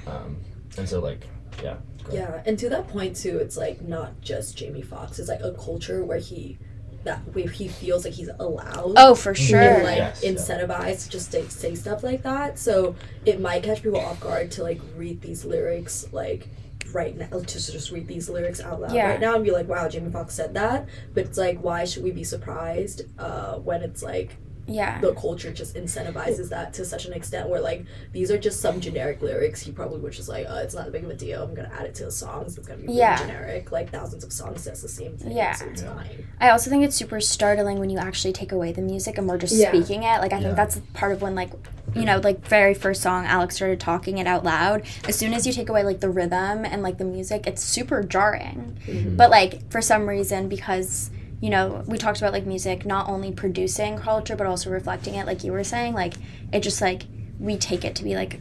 Um, 0.07 0.39
and 0.79 0.89
so 0.89 1.01
like, 1.01 1.27
yeah, 1.63 1.77
go. 2.05 2.13
Yeah, 2.15 2.43
and 2.45 2.59
to 2.59 2.69
that 2.71 2.89
point 2.89 3.15
too, 3.17 3.39
it's 3.39 3.57
like 3.57 3.83
not 3.83 4.21
just 4.21 4.57
Jamie 4.57 4.83
Foxx. 4.83 5.19
It's 5.19 5.29
like 5.29 5.43
a 5.43 5.53
culture 5.53 6.05
where 6.05 6.19
he 6.19 6.59
that 7.05 7.19
where 7.35 7.49
he 7.49 7.67
feels 7.69 8.05
like 8.05 8.15
he's 8.15 8.31
allowed 8.39 8.95
Oh, 8.97 9.15
for 9.17 9.31
and 9.31 9.39
sure. 9.39 9.83
like 9.85 9.97
Yes, 9.99 10.23
yeah. 10.23 10.31
incentivized 10.33 11.05
to 11.05 11.11
just 11.11 11.33
say, 11.33 11.47
say 11.49 11.75
stuff 11.75 12.03
like 12.05 12.23
that. 12.23 12.59
So 12.61 12.95
it 13.27 13.41
might 13.41 13.63
catch 13.65 13.83
people 13.83 13.99
off 14.01 14.21
guard 14.21 14.51
to 14.53 14.63
like 14.63 14.81
read 14.97 15.21
these 15.21 15.45
lyrics 15.45 16.07
like 16.13 16.49
right 16.93 17.17
now 17.17 17.27
to 17.39 17.45
just 17.45 17.91
read 17.91 18.07
these 18.07 18.29
lyrics 18.29 18.61
out 18.61 18.81
loud 18.81 18.93
Yeah. 18.93 19.11
right 19.11 19.21
now 19.21 19.35
and 19.37 19.45
be 19.45 19.51
like, 19.51 19.69
wow, 19.69 19.89
Jamie 19.89 20.11
Foxx 20.11 20.35
said 20.35 20.55
that. 20.55 20.89
But 21.15 21.25
it's 21.27 21.39
like, 21.39 21.59
why 21.61 21.85
should 21.85 22.03
we 22.03 22.11
be 22.11 22.25
surprised 22.25 23.03
uh, 23.19 23.55
when 23.59 23.83
it's 23.83 24.03
like 24.03 24.37
Yeah. 24.67 25.01
the 25.01 25.13
culture 25.15 25.53
just 25.53 25.75
incentivizes 25.75 26.49
that 26.51 26.73
to 26.75 26.85
such 26.85 27.05
an 27.07 27.13
extent 27.13 27.49
where 27.49 27.61
like 27.61 27.85
these 28.13 28.31
are 28.31 28.39
just 28.39 28.61
some 28.61 28.81
generic 28.81 29.21
lyrics 29.21 29.61
he 29.61 29.73
probably 29.73 30.01
was 30.01 30.17
just 30.17 30.29
like 30.29 30.47
uh, 30.49 30.61
it's 30.63 30.75
not 30.75 30.85
that 30.85 30.93
big 30.93 31.05
of 31.05 31.11
a 31.11 31.15
deal 31.15 31.43
i'm 31.43 31.53
gonna 31.55 31.71
add 31.79 31.85
it 31.87 31.95
to 31.97 32.05
the 32.05 32.13
songs 32.13 32.57
it's 32.57 32.67
gonna 32.69 32.79
be 32.81 32.87
really 32.87 32.99
Yeah. 32.99 33.17
generic 33.19 33.73
like 33.73 33.91
thousands 33.91 34.23
of 34.25 34.33
songs 34.33 34.63
says 34.63 34.81
the 34.81 34.89
same 34.89 35.17
thing 35.17 35.33
Yeah. 35.37 35.53
so 35.55 35.67
it's 35.67 35.83
fine 35.83 36.27
I 36.41 36.51
also 36.51 36.71
think 36.71 36.85
it's 36.85 36.97
super 36.97 37.21
startling 37.21 37.79
when 37.79 37.91
you 37.91 37.99
actually 37.99 38.33
take 38.33 38.53
away 38.53 38.73
the 38.73 38.83
music 38.83 39.19
and 39.19 39.29
we're 39.29 39.39
just 39.39 39.55
Yeah. 39.55 39.69
speaking 39.69 40.03
it. 40.03 40.21
Like 40.21 40.33
I 40.33 40.39
Yeah. 40.39 40.43
think 40.45 40.57
that's 40.57 40.81
part 40.93 41.13
of 41.13 41.23
when 41.23 41.35
like 41.37 41.51
you 41.95 42.05
know, 42.05 42.19
like 42.19 42.47
very 42.49 42.73
first 42.75 43.03
song 43.03 43.27
Alex 43.27 43.55
started 43.57 43.79
talking 43.79 44.19
it 44.19 44.27
out 44.27 44.43
loud. 44.45 44.83
As 45.07 45.15
soon 45.15 45.35
as 45.35 45.47
you 45.47 45.53
take 45.53 45.69
away 45.69 45.83
like 45.85 46.01
the 46.01 46.09
rhythm 46.09 46.65
and 46.65 46.83
like 46.83 46.99
the 46.99 47.05
music, 47.05 47.47
it's 47.47 47.63
super 47.63 48.03
jarring. 48.03 48.79
Mhm. 48.87 49.17
But 49.17 49.31
like 49.31 49.71
for 49.71 49.81
some 49.83 50.09
reason 50.09 50.49
because 50.49 51.11
you 51.43 51.51
know, 51.51 51.83
we 51.87 51.99
talked 51.99 52.19
about 52.19 52.33
like 52.33 52.47
music 52.47 52.87
not 52.87 53.09
only 53.09 53.33
producing 53.33 53.99
culture 53.99 54.37
but 54.37 54.47
also 54.47 54.71
reflecting 54.71 55.17
it 55.17 55.27
like 55.27 55.43
you 55.43 55.51
were 55.51 55.65
saying, 55.65 55.93
like 55.93 56.15
it 56.53 56.61
just 56.61 56.81
like 56.81 57.03
we 57.41 57.57
take 57.57 57.85
it 57.85 57.97
to 57.97 58.05
be 58.05 58.15
like 58.15 58.35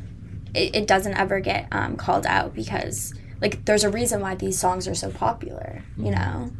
it, 0.53 0.75
it 0.75 0.87
doesn't 0.87 1.15
ever 1.17 1.39
get 1.39 1.67
um, 1.71 1.97
called 1.97 2.27
out 2.27 2.53
because 2.53 3.13
like 3.41 3.65
there's 3.65 3.83
a 3.83 3.89
reason 3.89 4.21
why 4.21 4.35
these 4.35 4.59
songs 4.59 4.87
are 4.87 4.93
so 4.93 5.09
popular, 5.09 5.83
you 5.97 6.11
Mhm. 6.11 6.15
know. 6.15 6.51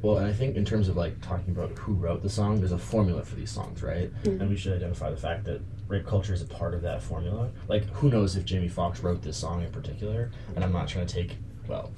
Well, 0.00 0.16
and 0.16 0.26
I 0.26 0.32
think 0.32 0.56
in 0.56 0.64
terms 0.64 0.88
of 0.88 0.96
like 0.96 1.20
talking 1.20 1.54
about 1.54 1.76
who 1.78 1.92
wrote 1.92 2.22
the 2.22 2.30
song, 2.30 2.58
there's 2.58 2.72
a 2.72 2.78
formula 2.78 3.22
for 3.22 3.36
these 3.36 3.50
songs, 3.50 3.82
right? 3.82 4.10
And 4.24 4.48
we 4.48 4.56
should 4.56 4.72
identify 4.72 5.10
the 5.10 5.16
fact 5.16 5.44
that 5.44 5.60
rape 5.88 6.06
culture 6.06 6.32
is 6.32 6.40
a 6.40 6.46
part 6.46 6.72
of 6.74 6.80
that 6.82 7.02
formula. 7.02 7.50
Like, 7.68 7.84
who 7.90 8.08
knows 8.08 8.34
if 8.34 8.44
Jamie 8.46 8.66
Foxx 8.68 9.00
wrote 9.04 9.22
this 9.22 9.36
song 9.36 9.62
in 9.62 9.70
particular? 9.70 10.30
And 10.56 10.64
I'm 10.64 10.72
not 10.72 10.88
trying 10.88 11.06
to 11.06 11.14
take, 11.14 11.36
well, 11.68 11.92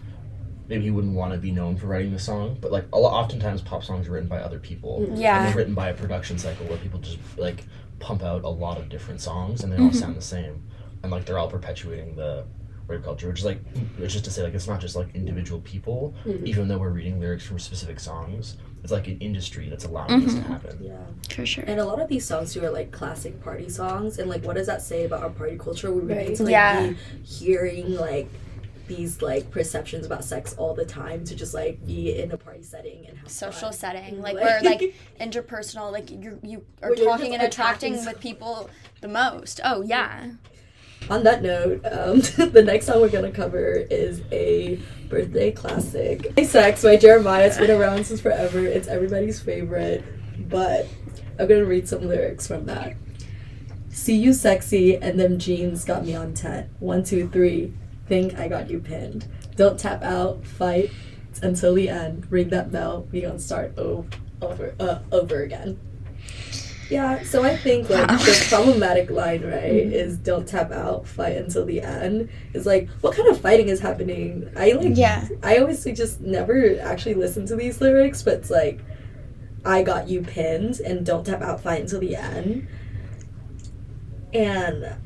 maybe 0.69 0.85
he 0.85 0.91
wouldn't 0.91 1.15
want 1.15 1.33
to 1.33 1.39
be 1.39 1.51
known 1.53 1.77
for 1.77 1.87
writing 1.87 2.13
the 2.13 2.19
song, 2.19 2.57
but 2.61 2.73
like, 2.73 2.87
a 2.93 2.99
lot, 2.99 3.13
oftentimes 3.13 3.61
pop 3.63 3.85
songs 3.85 4.09
are 4.09 4.13
written 4.13 4.29
by 4.29 4.39
other 4.39 4.59
people. 4.59 5.01
Yeah. 5.01 5.09
And 5.11 5.19
Yeah. 5.19 5.47
they're 5.47 5.57
written 5.57 5.75
by 5.75 5.89
a 5.91 5.95
production 5.95 6.39
cycle 6.39 6.67
where 6.67 6.79
people 6.79 7.01
just 7.01 7.19
like 7.37 7.65
pump 8.01 8.23
out 8.23 8.45
a 8.45 8.49
lot 8.49 8.79
of 8.79 8.89
different 8.89 9.21
songs 9.21 9.63
and 9.63 9.73
they 9.73 9.77
all 9.77 9.91
Mhm. 9.91 9.95
sound 9.95 10.17
the 10.17 10.23
same. 10.23 10.63
And 11.03 11.13
like, 11.13 11.27
they're 11.27 11.39
all 11.39 11.49
perpetuating 11.51 12.17
the 12.17 12.45
rape 12.87 13.03
culture, 13.05 13.29
which 13.29 13.39
is 13.41 13.45
like, 13.45 13.59
it's 13.99 14.13
just 14.13 14.25
to 14.27 14.31
say, 14.31 14.43
like, 14.43 14.55
it's 14.55 14.67
not 14.69 14.81
just 14.81 14.95
like 14.97 15.09
individual 15.15 15.61
people 15.63 16.15
Mhm. 16.27 16.45
even 16.45 16.69
though 16.69 16.79
we're 16.79 16.91
reading 16.91 17.19
lyrics 17.21 17.45
from 17.45 17.59
specific 17.59 17.99
songs, 18.01 18.57
it's 18.83 18.93
like 18.93 19.07
an 19.07 19.17
industry 19.21 19.69
that's 19.71 19.85
allowing 19.87 20.21
this 20.25 20.35
to 20.35 20.41
Mhm. 20.41 20.47
happen. 20.47 20.79
yeah 20.83 20.97
For 21.35 21.47
sure. 21.47 21.65
and 21.67 21.81
a 21.81 21.85
lot 21.87 22.01
of 22.03 22.09
these 22.09 22.25
songs 22.27 22.53
too 22.53 22.63
are 22.65 22.71
like 22.71 22.91
classic 22.91 23.41
party 23.43 23.69
songs 23.71 24.19
and 24.19 24.29
like 24.29 24.45
what 24.45 24.57
does 24.57 24.67
that 24.67 24.83
say 24.83 25.05
about 25.07 25.23
our 25.23 25.31
party 25.31 25.57
culture 25.57 25.91
we 25.91 26.03
Right. 26.03 26.29
need 26.29 26.37
to 26.37 26.43
like 26.45 26.51
Yeah. 26.53 26.89
be 26.91 26.97
hearing 27.23 27.95
like 27.95 28.29
these 28.87 29.23
like 29.23 29.51
perceptions 29.51 30.05
about 30.07 30.25
sex 30.25 30.55
all 30.59 30.75
the 30.75 30.85
time 30.85 31.25
to 31.25 31.35
just 31.35 31.55
like 31.55 31.85
be 31.87 32.19
in 32.19 32.31
a 32.33 32.37
party 32.37 32.63
setting 32.63 33.07
and 33.09 33.17
have 33.19 33.31
social 33.31 33.71
fun. 33.71 33.73
setting 33.73 34.21
like 34.23 34.35
Like- 34.37 34.45
where 34.45 34.61
like 34.63 34.95
interpersonal 35.21 35.91
like 35.93 36.11
you 36.11 36.39
you 36.43 36.65
are 36.83 36.95
talking 36.95 37.35
and 37.35 37.43
attracting 37.43 37.93
with 38.05 38.21
people 38.21 38.69
the 39.01 39.09
most 39.09 39.61
oh 39.65 39.83
yeah 39.83 40.31
On 41.11 41.23
that 41.25 41.43
note, 41.43 41.85
um, 41.85 42.21
the 42.53 42.63
next 42.65 42.87
song 42.87 43.01
we're 43.03 43.11
gonna 43.11 43.31
cover 43.31 43.73
is 43.91 44.23
a 44.33 44.79
birthday 45.11 45.51
classic. 45.53 46.33
Hey 46.35 46.45
Sex 46.45 46.83
by 46.83 46.97
Jeremih. 46.97 47.47
It's 47.47 47.59
been 47.59 47.71
around 47.71 48.07
since 48.07 48.21
forever. 48.23 48.61
It's 48.65 48.89
everybody's 48.89 49.39
favorite, 49.39 50.03
but 50.49 50.87
I'm 51.39 51.47
gonna 51.47 51.67
read 51.67 51.87
some 51.89 52.09
lyrics 52.09 52.47
from 52.47 52.65
that. 52.67 52.95
See 53.91 54.17
you 54.17 54.33
sexy, 54.33 54.97
and 54.97 55.21
them 55.21 55.39
jeans 55.39 55.85
got 55.85 56.07
me 56.07 56.15
on 56.17 56.33
ten. 56.33 56.71
One, 56.81 57.05
two, 57.05 57.29
three. 57.29 57.75
Think 58.07 58.39
I 58.39 58.49
got 58.49 58.71
you 58.71 58.81
pinned. 58.81 59.27
Don't 59.57 59.79
tap 59.79 60.03
out. 60.03 60.45
Fight 60.47 60.91
until 61.43 61.75
the 61.75 61.89
end. 61.89 62.27
Ring 62.31 62.49
that 62.51 62.71
bell. 62.71 63.07
We 63.11 63.21
gonna 63.23 63.39
start 63.39 63.79
o- 63.79 64.07
over, 64.43 64.75
uh, 64.79 64.99
over 65.11 65.43
again. 65.43 65.79
Yeah, 66.91 67.23
so 67.23 67.43
I 67.43 67.57
think 67.57 67.89
like 67.89 68.07
Wow. 68.09 68.19
the 68.19 68.47
problematic 68.51 69.09
line, 69.11 69.41
right, 69.43 69.53
is 69.73 70.19
don't 70.19 70.47
tap 70.47 70.71
out, 70.71 71.07
fight 71.09 71.37
until 71.39 71.65
the 71.65 71.81
end. 71.81 72.29
Is 72.53 72.67
like, 72.67 72.91
what 73.01 73.17
kind 73.17 73.27
of 73.29 73.41
fighting 73.41 73.69
is 73.69 73.81
happening? 73.81 74.51
I 74.55 74.73
like, 74.73 74.97
Yeah. 74.97 75.27
I 75.43 75.57
always 75.57 75.83
just 75.85 76.21
never 76.21 76.79
actually 76.81 77.15
listen 77.15 77.47
to 77.47 77.57
these 77.57 77.81
lyrics, 77.81 78.23
but 78.23 78.35
it's 78.35 78.51
like, 78.51 78.81
I 79.65 79.83
got 79.83 80.09
you 80.09 80.21
pinned, 80.21 80.81
and 80.81 81.07
don't 81.07 81.25
tap 81.25 81.41
out, 81.41 81.63
fight 81.63 81.81
until 81.81 82.01
the 82.01 82.17
end. 82.17 82.67
And 84.35 84.97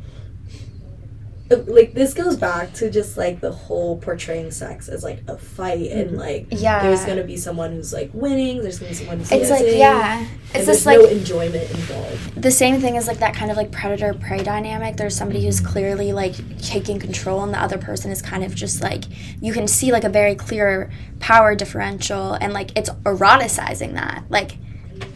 like 1.50 1.94
this 1.94 2.12
goes 2.12 2.36
back 2.36 2.74
to 2.74 2.90
just 2.90 3.16
like 3.16 3.40
the 3.40 3.50
whole 3.50 3.96
portraying 3.98 4.50
sex 4.50 4.88
as 4.88 5.02
like 5.02 5.22
a 5.28 5.38
fight 5.38 5.90
and 5.90 6.10
mm-hmm. 6.10 6.18
like 6.18 6.46
yeah. 6.50 6.82
there's 6.82 7.04
gonna 7.04 7.24
be 7.24 7.36
someone 7.36 7.72
who's 7.72 7.92
like 7.92 8.10
winning, 8.12 8.62
there's 8.62 8.78
gonna 8.78 8.90
be 8.90 8.94
someone 8.94 9.18
who's 9.18 9.32
it's 9.32 9.50
like 9.50 9.64
yeah. 9.66 10.26
it's 10.52 10.52
there's 10.52 10.66
just 10.66 10.86
like 10.86 10.98
no 10.98 11.06
enjoyment 11.06 11.70
involved. 11.70 12.42
the 12.42 12.50
same 12.50 12.80
thing 12.80 12.98
as 12.98 13.06
like 13.06 13.18
that 13.18 13.34
kind 13.34 13.50
of 13.50 13.56
like 13.56 13.72
predator 13.72 14.12
prey 14.12 14.42
dynamic. 14.42 14.96
There's 14.96 15.16
somebody 15.16 15.44
who's 15.44 15.60
mm-hmm. 15.60 15.72
clearly 15.72 16.12
like 16.12 16.34
taking 16.58 16.98
control 16.98 17.42
and 17.42 17.54
the 17.54 17.60
other 17.60 17.78
person 17.78 18.10
is 18.10 18.20
kind 18.20 18.44
of 18.44 18.54
just 18.54 18.82
like 18.82 19.04
you 19.40 19.52
can 19.54 19.66
see 19.66 19.90
like 19.90 20.04
a 20.04 20.10
very 20.10 20.34
clear 20.34 20.90
power 21.18 21.54
differential 21.54 22.34
and 22.34 22.52
like 22.52 22.76
it's 22.76 22.90
eroticizing 22.90 23.94
that. 23.94 24.24
Like 24.28 24.58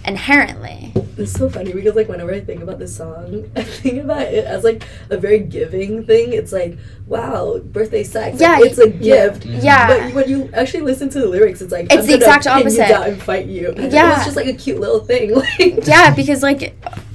inherently 0.05 0.93
It's 1.19 1.33
so 1.33 1.49
funny 1.49 1.73
because 1.73 1.95
like 1.95 2.09
whenever 2.09 2.33
I 2.33 2.41
think 2.41 2.63
about 2.63 2.79
this 2.79 2.97
song, 2.97 3.51
I 3.57 3.63
think 3.63 4.03
about 4.05 4.23
it 4.23 4.45
as 4.45 4.65
like 4.65 4.83
a 5.11 5.17
very 5.19 5.41
giving 5.41 6.05
thing. 6.07 6.33
It's 6.33 6.53
like, 6.53 6.79
wow, 7.07 7.59
birthday 7.59 8.03
sex. 8.03 8.41
Yeah, 8.41 8.57
like, 8.59 8.71
it's 8.71 8.79
a 8.79 8.89
gift. 8.89 9.43
Mm-hmm. 9.43 9.61
yeah 9.65 9.87
But 9.89 10.15
when 10.15 10.29
you 10.29 10.49
actually 10.55 10.81
listen 10.83 11.11
to 11.11 11.21
the 11.21 11.29
lyrics, 11.29 11.61
it's 11.61 11.71
like 11.73 11.87
It's 11.93 11.95
I'm 11.95 12.07
the 12.07 12.15
exact 12.15 12.45
pin 12.47 12.55
you 12.57 12.61
opposite. 12.61 12.89
down 12.89 13.03
and 13.11 13.23
fight 13.23 13.47
you. 13.47 13.75
Yeah. 13.77 14.17
it's 14.17 14.25
just 14.25 14.37
like 14.37 14.47
a 14.47 14.55
cute 14.55 14.81
little 14.81 15.01
thing. 15.01 15.33
Like 15.43 15.87
yeah 15.87 16.15
because 16.15 16.43
like 16.43 16.63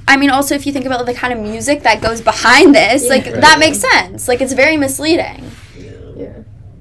i 0.06 0.16
mean 0.16 0.30
also 0.30 0.54
if 0.54 0.64
you 0.66 0.72
think 0.72 0.86
about 0.86 1.04
the 1.06 1.12
kind 1.14 1.32
of 1.34 1.38
music 1.40 1.82
that 1.82 2.00
goes 2.00 2.20
behind 2.22 2.74
this 2.74 3.08
like 3.08 3.26
Right. 3.26 3.40
that 3.42 3.58
makes 3.58 3.78
sense 3.78 4.26
like 4.28 4.40
it's 4.40 4.54
very 4.54 4.76
misleading 4.76 5.42
Yeah. 5.42 5.50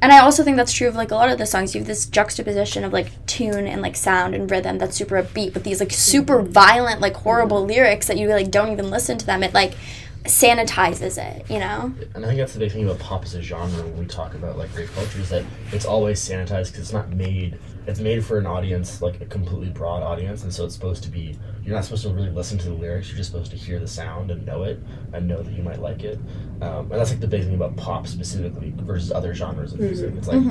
And 0.02 0.12
i 0.12 0.20
also 0.20 0.44
think 0.44 0.58
that's 0.58 0.74
true 0.74 0.88
of 0.88 0.96
like 0.96 1.12
a 1.12 1.16
lot 1.16 1.30
of 1.30 1.38
the 1.38 1.46
songs. 1.46 1.74
You 1.74 1.82
have 1.82 1.88
this 1.88 2.06
juxtaposition 2.06 2.84
of 2.84 2.94
like 2.94 3.10
tune 3.26 3.68
and 3.68 3.82
like 3.82 3.96
sound 3.96 4.36
and 4.36 4.50
rhythm 4.50 4.78
that's 4.78 4.96
super 4.96 5.22
upbeat 5.22 5.54
with 5.54 5.64
these 5.64 5.80
like 5.80 5.92
super 5.92 6.42
mm-hmm. 6.42 6.52
violent 6.52 7.02
like 7.02 7.16
horrible 7.16 7.60
mm-hmm. 7.60 7.72
lyrics 7.72 8.08
that 8.08 8.18
you 8.18 8.28
like 8.30 8.52
don't 8.52 8.72
even 8.72 8.90
listen 8.90 9.18
to 9.18 9.26
them. 9.26 9.44
It 9.44 9.54
like 9.54 9.76
sanitizes 10.24 11.18
it 11.18 11.50
you 11.50 11.60
know? 11.60 11.94
And 12.14 12.26
I 12.26 12.28
think 12.28 12.40
that's 12.40 12.54
the 12.54 12.60
big 12.60 12.72
thing 12.72 12.84
about 12.84 13.00
pop 13.00 13.24
as 13.24 13.36
a 13.36 13.42
genre 13.42 13.82
when 13.84 13.98
we 13.98 14.06
talk 14.06 14.34
about 14.34 14.58
like 14.58 14.76
rape 14.76 14.90
culture 14.90 15.20
is 15.20 15.30
that 15.30 15.46
it's 15.72 15.86
always 15.86 16.20
sanitized 16.20 16.72
because 16.72 16.80
it's 16.80 16.94
not 16.94 17.12
made. 17.12 17.58
It's 17.88 18.00
made 18.02 18.24
for 18.26 18.38
an 18.38 18.46
audience 18.46 19.02
like 19.02 19.22
a 19.22 19.26
completely 19.26 19.70
broad 19.70 20.04
audience, 20.04 20.44
and 20.44 20.54
so 20.54 20.66
it's 20.66 20.74
supposed 20.74 21.04
to 21.04 21.10
be. 21.10 21.38
You're 21.64 21.74
not 21.74 21.86
supposed 21.86 22.04
to 22.04 22.10
really 22.10 22.30
listen 22.30 22.58
to 22.60 22.70
the 22.70 22.74
lyrics. 22.74 23.08
You're 23.08 23.18
just 23.18 23.32
supposed 23.32 23.52
to 23.52 23.58
hear 23.58 23.80
the 23.80 23.88
sound 23.88 24.30
and 24.30 24.46
know 24.46 24.64
it, 24.64 24.80
and 25.14 25.28
know 25.28 25.42
that 25.42 25.54
you 25.54 25.64
might 25.64 25.80
like 25.80 26.04
it. 26.04 26.20
Um, 26.62 26.92
and 26.92 26.92
that's 26.92 27.12
like 27.12 27.22
the 27.22 27.28
big 27.28 27.44
thing 27.44 27.56
about 27.56 27.78
pop 27.78 28.06
specifically 28.06 28.74
versus 28.78 29.12
other 29.12 29.34
genres 29.34 29.74
of 29.74 29.80
music. 29.80 30.14
It's 30.16 30.28
like 30.28 30.44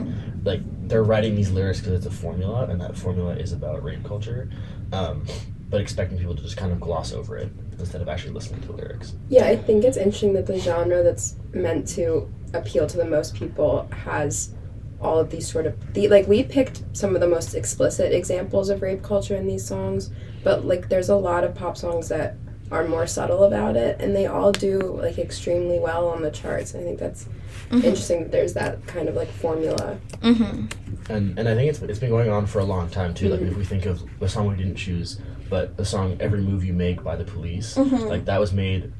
like 0.44 0.88
they're 0.88 1.04
writing 1.04 1.34
these 1.34 1.50
lyrics 1.50 1.80
because 1.80 1.92
it's 1.92 2.06
a 2.06 2.10
formula, 2.10 2.66
and 2.70 2.80
that 2.80 2.96
formula 2.96 3.34
is 3.34 3.52
about 3.52 3.84
rape 3.84 4.04
culture. 4.04 4.48
Um, 4.92 5.26
but 5.68 5.80
expecting 5.80 6.18
people 6.18 6.36
to 6.36 6.42
just 6.42 6.56
kind 6.56 6.72
of 6.72 6.80
gloss 6.80 7.12
over 7.12 7.36
it 7.36 7.50
instead 7.78 8.00
of 8.00 8.08
actually 8.08 8.32
listening 8.32 8.60
to 8.62 8.68
the 8.68 8.72
lyrics. 8.74 9.14
Yeah, 9.28 9.46
I 9.46 9.56
think 9.56 9.84
it's 9.84 9.96
interesting 9.96 10.32
that 10.34 10.46
the 10.46 10.58
genre 10.58 11.02
that's 11.02 11.36
meant 11.52 11.88
to 11.88 12.32
appeal 12.54 12.86
to 12.86 12.96
the 12.96 13.04
most 13.04 13.34
people 13.34 13.88
has 13.92 14.54
all 15.00 15.18
of 15.18 15.30
these 15.30 15.50
sort 15.50 15.66
of 15.66 15.74
the 15.94 16.08
like 16.08 16.26
we 16.26 16.42
picked 16.42 16.82
some 16.92 17.14
of 17.14 17.20
the 17.20 17.28
most 17.28 17.54
explicit 17.54 18.12
examples 18.12 18.70
of 18.70 18.82
rape 18.82 19.02
culture 19.02 19.36
in 19.36 19.46
these 19.46 19.64
songs, 19.64 20.10
but 20.42 20.64
like 20.64 20.88
there's 20.88 21.08
a 21.08 21.16
lot 21.16 21.44
of 21.44 21.54
pop 21.54 21.76
songs 21.76 22.08
that 22.08 22.36
are 22.72 22.86
more 22.88 23.06
subtle 23.06 23.44
about 23.44 23.76
it, 23.76 24.00
and 24.00 24.14
they 24.16 24.26
all 24.26 24.50
do 24.52 24.78
like 24.80 25.18
extremely 25.18 25.78
well 25.78 26.08
on 26.08 26.22
the 26.22 26.30
charts. 26.30 26.74
I 26.74 26.78
think 26.82 26.98
that's 26.98 27.28
Mhm. 27.70 27.84
interesting. 27.84 28.22
That 28.24 28.32
there's 28.32 28.54
that 28.54 28.84
kind 28.86 29.08
of 29.08 29.14
like 29.14 29.28
formula. 29.28 29.98
Mhm. 30.22 30.70
And 31.08 31.38
and 31.38 31.48
I 31.48 31.54
think 31.54 31.68
it's 31.70 31.80
it's 31.82 31.98
been 31.98 32.10
going 32.10 32.30
on 32.30 32.46
for 32.46 32.58
a 32.60 32.64
long 32.64 32.88
time 32.88 33.14
too. 33.14 33.28
Like 33.28 33.40
Mhm. 33.40 33.50
if 33.50 33.56
we 33.56 33.64
think 33.64 33.86
of 33.86 34.02
the 34.18 34.28
song 34.28 34.48
we 34.48 34.56
didn't 34.56 34.76
choose, 34.76 35.18
but 35.50 35.76
the 35.76 35.84
song 35.84 36.16
"Every 36.20 36.40
Move 36.40 36.64
You 36.64 36.72
Make" 36.72 37.04
by 37.04 37.16
the 37.16 37.24
Police, 37.24 37.76
Mhm. 37.76 38.08
like 38.08 38.24
that 38.24 38.40
was 38.40 38.52
made. 38.52 38.92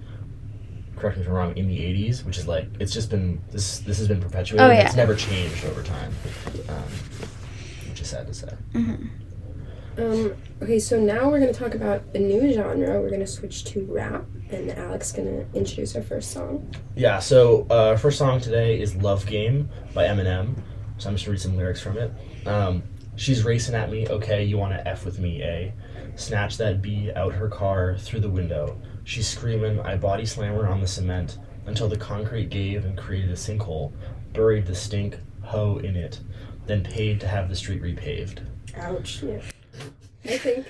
Correct 0.97 1.17
me 1.17 1.23
if 1.23 1.29
I'm 1.29 1.35
wrong. 1.35 1.57
In 1.57 1.69
the 1.69 1.79
'80s, 1.79 2.25
which 2.25 2.38
is 2.38 2.49
like 2.49 2.69
it's 2.81 2.93
just 2.93 3.11
been 3.11 3.41
this 3.50 3.81
this 3.81 3.99
has 3.99 4.09
been 4.09 4.21
perpetuated. 4.21 4.67
Oh, 4.67 4.73
yeah. 4.73 4.87
It's 4.87 4.97
never 4.97 5.15
changed 5.15 5.65
over 5.67 5.83
time, 5.83 6.12
um, 6.69 6.83
which 7.91 8.00
is 8.00 8.09
sad 8.09 8.26
to 8.26 8.35
say. 8.35 8.49
Mhm. 8.75 9.09
Um, 9.99 10.35
okay, 10.62 10.79
so 10.79 11.00
now 11.00 11.31
we're 11.31 11.41
gonna 11.41 11.53
talk 11.55 11.75
about 11.75 12.03
a 12.15 12.19
new 12.19 12.53
genre. 12.53 13.00
We're 13.00 13.11
gonna 13.11 13.26
switch 13.26 13.65
to 13.67 13.85
rap, 13.87 14.25
and 14.50 14.71
Alex 14.73 15.12
gonna 15.12 15.45
introduce 15.55 15.97
our 15.97 16.03
first 16.03 16.31
song. 16.33 16.71
Yeah. 16.95 17.19
So 17.19 17.67
uh, 17.71 17.88
our 17.91 17.99
first 17.99 18.19
song 18.19 18.41
today 18.41 18.81
is 18.81 18.95
"Love 18.97 19.26
Game" 19.26 19.69
by 19.95 20.05
Eminem. 20.05 20.55
So 20.99 21.09
I'm 21.09 21.15
just 21.15 21.25
gonna 21.26 21.33
read 21.33 21.41
some 21.41 21.57
lyrics 21.57 21.81
from 21.81 21.99
it. 21.99 22.11
Um, 22.47 22.83
She's 23.19 23.45
racing 23.45 23.75
at 23.75 23.91
me. 23.91 24.07
Okay, 24.07 24.45
you 24.45 24.59
wanna 24.59 24.83
f 24.85 25.07
with 25.07 25.19
me, 25.19 25.43
eh? 25.43 25.71
Snatch 26.16 26.56
that 26.56 26.82
bee 26.82 27.12
out 27.14 27.32
her 27.35 27.49
car 27.49 27.96
through 27.99 28.20
the 28.20 28.28
window. 28.30 28.80
She's 29.04 29.28
screaming. 29.28 29.78
I 29.80 29.96
body 29.96 30.25
slam 30.26 30.54
her 30.54 30.66
on 30.66 30.80
the 30.80 30.87
cement 30.87 31.38
until 31.66 31.88
the 31.88 31.96
concrete 31.96 32.49
gave 32.50 32.85
and 32.85 32.96
created 32.96 33.30
a 33.30 33.35
sinkhole. 33.35 33.92
Buried 34.32 34.66
the 34.66 34.75
stink 34.75 35.18
hoe 35.42 35.78
in 35.78 35.94
it, 35.96 36.20
then 36.66 36.82
paid 36.82 37.20
to 37.20 37.28
have 37.28 37.49
the 37.49 37.56
street 37.56 37.82
repaved. 37.82 38.40
Ouch. 38.76 39.23
Yeah. 39.23 39.40
I 40.25 40.38
think, 40.38 40.66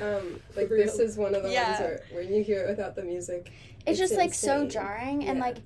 um, 0.00 0.40
like 0.56 0.68
For 0.68 0.76
this 0.76 0.98
is 0.98 1.16
one 1.16 1.34
of 1.34 1.42
the 1.42 1.50
Yeah. 1.50 1.68
ones 1.70 1.80
where 1.80 2.02
when 2.24 2.32
you 2.32 2.42
hear 2.42 2.64
it 2.64 2.68
without 2.70 2.94
the 2.96 3.02
music, 3.02 3.50
It's, 3.80 3.84
It's 3.86 3.98
just 3.98 4.14
like 4.14 4.32
so 4.32 4.66
jarring, 4.66 5.26
and 5.26 5.38
Yeah. 5.38 5.44
like 5.44 5.56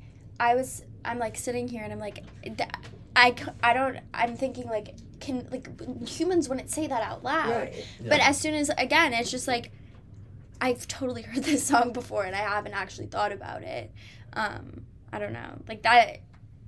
I 0.41 0.55
was, 0.55 0.85
I'm 1.05 1.19
like 1.19 1.37
sitting 1.37 1.69
here 1.69 1.83
and 1.85 1.93
I'm 1.93 1.99
like, 1.99 2.25
th- 2.43 2.69
I, 3.15 3.35
c- 3.35 3.45
I 3.63 3.73
don't, 3.75 3.99
I'm 4.15 4.37
thinking 4.37 4.67
like, 4.67 4.95
can 5.29 5.47
like 5.51 6.09
humans 6.09 6.49
wouldn't 6.49 6.71
say 6.71 6.87
that 6.87 7.03
out 7.03 7.23
loud. 7.23 7.51
right? 7.51 7.87
But 8.01 8.21
as 8.21 8.39
soon 8.41 8.55
as 8.55 8.71
again, 8.71 9.13
it's 9.13 9.31
just 9.31 9.47
like 9.47 9.71
I've 10.61 10.89
totally 10.89 11.23
heard 11.31 11.45
this 11.45 11.65
song 11.65 11.93
before 11.93 12.25
and 12.25 12.35
I 12.35 12.41
haven't 12.41 12.75
actually 12.75 13.07
thought 13.07 13.33
about 13.33 13.63
it. 13.63 13.93
Um, 14.33 14.83
I 15.13 15.19
don't 15.19 15.33
know, 15.33 15.51
like 15.69 15.83
that. 15.83 16.19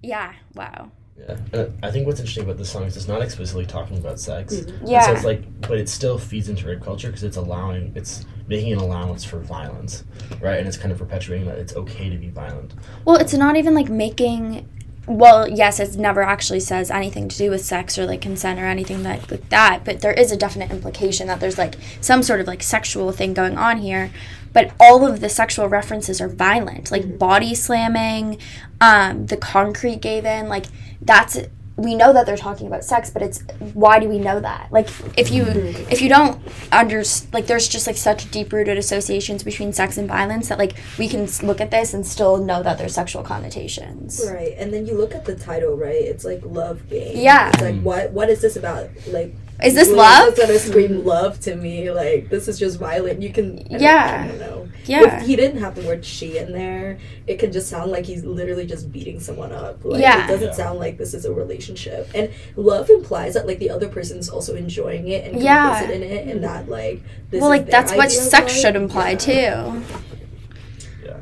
Yeah. 0.03 0.33
Wow. 0.55 0.91
Yeah, 1.19 1.37
and 1.53 1.79
I 1.83 1.91
think 1.91 2.07
what's 2.07 2.19
interesting 2.19 2.45
about 2.45 2.57
this 2.57 2.71
song 2.71 2.85
is 2.85 2.97
it's 2.97 3.07
not 3.09 3.21
explicitly 3.21 3.67
talking 3.67 3.99
about 3.99 4.19
sex. 4.19 4.55
Mhm. 4.55 4.89
Yeah. 4.89 5.05
So 5.05 5.13
it's 5.13 5.25
like, 5.25 5.61
but 5.61 5.77
it 5.77 5.89
still 5.91 6.17
feeds 6.19 6.49
into 6.49 6.67
rape 6.67 6.81
culture 6.81 7.09
because 7.09 7.25
it's 7.25 7.37
allowing, 7.37 7.93
it's 7.95 8.25
making 8.49 8.73
an 8.73 8.79
allowance 8.79 9.23
for 9.23 9.39
violence, 9.41 10.05
right? 10.41 10.59
And 10.59 10.67
it's 10.67 10.79
kind 10.79 10.91
of 10.93 10.97
perpetuating 10.99 11.47
that 11.47 11.59
it's 11.59 11.77
okay 11.77 12.09
to 12.09 12.17
be 12.17 12.31
violent. 12.31 12.73
Well, 13.05 13.17
it's 13.17 13.35
not 13.35 13.57
even 13.57 13.75
like 13.75 13.91
making. 13.91 14.67
Well, 15.07 15.49
yes, 15.49 15.81
it 15.81 15.97
never 15.97 16.23
actually 16.23 16.61
says 16.61 16.91
anything 16.91 17.29
to 17.29 17.37
do 17.37 17.51
with 17.51 17.65
sex 17.65 17.99
or 17.99 18.07
like 18.07 18.21
consent 18.21 18.61
or 18.61 18.67
anything 18.67 19.03
like, 19.03 19.31
like 19.31 19.49
that, 19.49 19.85
but 19.85 20.03
there 20.03 20.13
is 20.13 20.31
a 20.31 20.37
definite 20.37 20.71
implication 20.71 21.27
that 21.27 21.41
there's 21.41 21.59
like 21.59 21.77
some 22.01 22.23
sort 22.23 22.41
of 22.41 22.47
like 22.47 22.63
sexual 22.63 23.11
thing 23.11 23.35
going 23.35 23.57
on 23.57 23.79
here. 23.79 24.11
But 24.53 24.73
all 24.79 25.07
of 25.07 25.21
the 25.21 25.29
sexual 25.29 25.69
references 25.69 26.21
are 26.21 26.29
violent, 26.29 26.91
like 26.91 27.19
body 27.19 27.55
slamming, 27.55 28.39
um, 28.81 29.27
the 29.27 29.37
concrete 29.37 30.01
gave 30.01 30.25
in, 30.25 30.49
like 30.49 30.67
that's 31.01 31.39
we 31.81 31.95
know 31.95 32.13
that 32.13 32.27
they're 32.27 32.37
talking 32.37 32.67
about 32.67 32.85
sex, 32.85 33.09
but 33.09 33.23
it's 33.23 33.43
why 33.73 33.99
do 33.99 34.09
we 34.09 34.19
know 34.19 34.39
that? 34.39 34.71
Like 34.71 34.89
if 35.17 35.31
you 35.31 35.45
if 35.47 36.03
you 36.03 36.11
don't 36.11 36.41
under 36.71 37.03
like 37.33 37.47
there's 37.47 37.69
just 37.69 37.87
like 37.87 37.97
such 37.97 38.31
deep 38.31 38.53
rooted 38.53 38.77
associations 38.77 39.43
between 39.43 39.73
sex 39.73 39.97
and 39.97 40.07
violence 40.07 40.49
that 40.51 40.59
like 40.59 40.77
we 40.99 41.09
can 41.09 41.27
look 41.43 41.61
at 41.61 41.71
this 41.71 41.95
and 41.95 42.07
still 42.07 42.37
know 42.37 42.63
that 42.63 42.77
there's 42.77 42.95
sexual 42.95 43.23
connotations. 43.23 44.23
Right, 44.31 44.55
and 44.59 44.73
then 44.73 44.85
you 44.85 44.95
look 44.95 45.15
at 45.15 45.25
the 45.25 45.35
title, 45.35 45.75
right? 45.75 46.03
It's 46.03 46.25
like 46.25 46.43
love 46.45 46.87
game. 46.91 47.17
Yeah. 47.17 47.49
It's 47.49 47.63
like 47.63 47.81
what 47.81 48.13
what 48.13 48.29
is 48.29 48.43
this 48.43 48.57
about? 48.57 48.91
Like 49.09 49.35
Is 49.65 49.75
this 49.75 49.89
Will 49.89 49.97
love? 49.97 50.35
Smith's 50.35 50.41
gonna 50.47 50.59
scream 50.59 51.05
love 51.05 51.41
to 51.41 51.55
me. 51.55 51.91
Like 51.91 52.29
this 52.31 52.49
is 52.49 52.59
just 52.59 52.79
violent. 52.79 53.21
You 53.23 53.31
can 53.33 53.59
I 53.59 53.63
don't- 53.63 53.81
Yeah. 53.81 54.23
I 54.25 54.29
don't 54.29 54.39
know. 54.41 54.69
Yeah. 54.87 55.19
If 55.21 55.27
he 55.27 55.37
didn't 55.37 55.61
have 55.61 55.75
the 55.75 55.83
word 55.83 56.05
she 56.05 56.39
in 56.39 56.53
there, 56.53 56.99
it 57.27 57.39
could 57.39 57.53
just 57.53 57.69
sound 57.69 57.91
like 57.93 58.07
he's 58.07 58.25
literally 58.25 58.67
just 58.67 58.91
beating 58.91 59.21
someone 59.21 59.53
up. 59.53 59.85
Like 59.85 60.01
Yeah. 60.03 60.25
it 60.25 60.29
doesn't 60.29 60.49
Yeah. 60.49 60.53
sound 60.55 60.79
like 60.79 60.97
this 60.99 61.13
is 61.15 61.25
a 61.25 61.33
relationship. 61.33 62.09
And 62.15 62.31
love 62.57 62.89
implies 62.91 63.35
that 63.35 63.47
like 63.47 63.59
the 63.59 63.71
other 63.71 63.89
person's 63.89 64.29
also 64.29 64.55
enjoying 64.57 65.09
it 65.09 65.31
and 65.31 65.43
Yeah. 65.43 65.83
complicit 65.83 65.91
in 65.91 66.03
it 66.03 66.27
and 66.29 66.43
that 66.45 66.69
like 66.69 67.03
this 67.31 67.41
well, 67.41 67.53
is 67.53 67.59
like 67.59 67.67
their 67.67 67.73
that's 67.73 67.93
what 67.95 68.11
sex 68.11 68.53
love. 68.53 68.61
should 68.63 68.77
imply 68.77 69.11
Yeah. 69.11 69.17
too. 69.17 69.83
Yeah. 71.05 71.17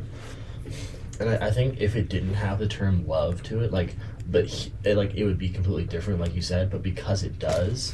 And 1.20 1.30
I, 1.30 1.48
I 1.48 1.50
think 1.50 1.80
if 1.80 1.96
it 1.96 2.08
didn't 2.08 2.34
have 2.34 2.58
the 2.58 2.68
term 2.68 3.06
love 3.06 3.42
to 3.44 3.60
it, 3.60 3.72
like, 3.72 3.96
but 4.30 4.44
he, 4.46 4.72
it, 4.84 4.96
like 4.96 5.14
it 5.14 5.24
would 5.24 5.38
be 5.38 5.48
completely 5.48 5.84
different, 5.84 6.20
like 6.20 6.34
you 6.34 6.42
said. 6.42 6.70
But 6.70 6.82
because 6.82 7.22
it 7.22 7.38
does, 7.38 7.92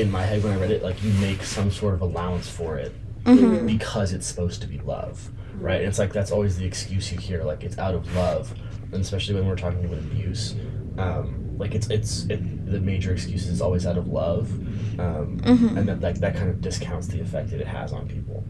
in 0.00 0.10
my 0.10 0.22
head 0.22 0.42
when 0.42 0.52
I 0.52 0.56
read 0.60 0.70
it, 0.70 0.82
like 0.82 1.02
you 1.02 1.12
make 1.14 1.42
some 1.42 1.70
sort 1.70 1.94
of 1.94 2.00
allowance 2.02 2.48
for 2.48 2.76
it 2.78 2.92
hmm 3.26 3.66
because 3.66 4.12
it's 4.12 4.26
supposed 4.26 4.62
to 4.62 4.66
be 4.68 4.78
love, 4.78 5.30
right? 5.60 5.80
And 5.80 5.88
it's 5.88 5.98
like 5.98 6.12
that's 6.12 6.30
always 6.30 6.56
the 6.56 6.64
excuse 6.64 7.12
you 7.12 7.18
hear, 7.18 7.42
like 7.44 7.62
it's 7.64 7.76
out 7.78 7.94
of 7.94 8.14
love, 8.14 8.54
and 8.92 9.00
especially 9.02 9.34
when 9.34 9.46
we're 9.46 9.56
talking 9.56 9.84
about 9.84 9.98
abuse, 9.98 10.54
um, 10.96 11.56
like 11.58 11.74
it's 11.74 11.88
it's 11.90 12.24
it, 12.26 12.40
the 12.70 12.80
major 12.80 13.12
excuse 13.12 13.46
is 13.48 13.60
always 13.60 13.86
out 13.86 13.98
of 13.98 14.08
love, 14.08 14.50
um, 14.98 15.38
Mhm. 15.42 15.76
and 15.76 15.88
that, 15.88 16.00
that 16.00 16.14
that 16.20 16.36
kind 16.36 16.48
of 16.48 16.60
discounts 16.62 17.08
the 17.08 17.20
effect 17.20 17.50
that 17.50 17.60
it 17.60 17.66
has 17.66 17.92
on 17.92 18.08
people. 18.08 18.44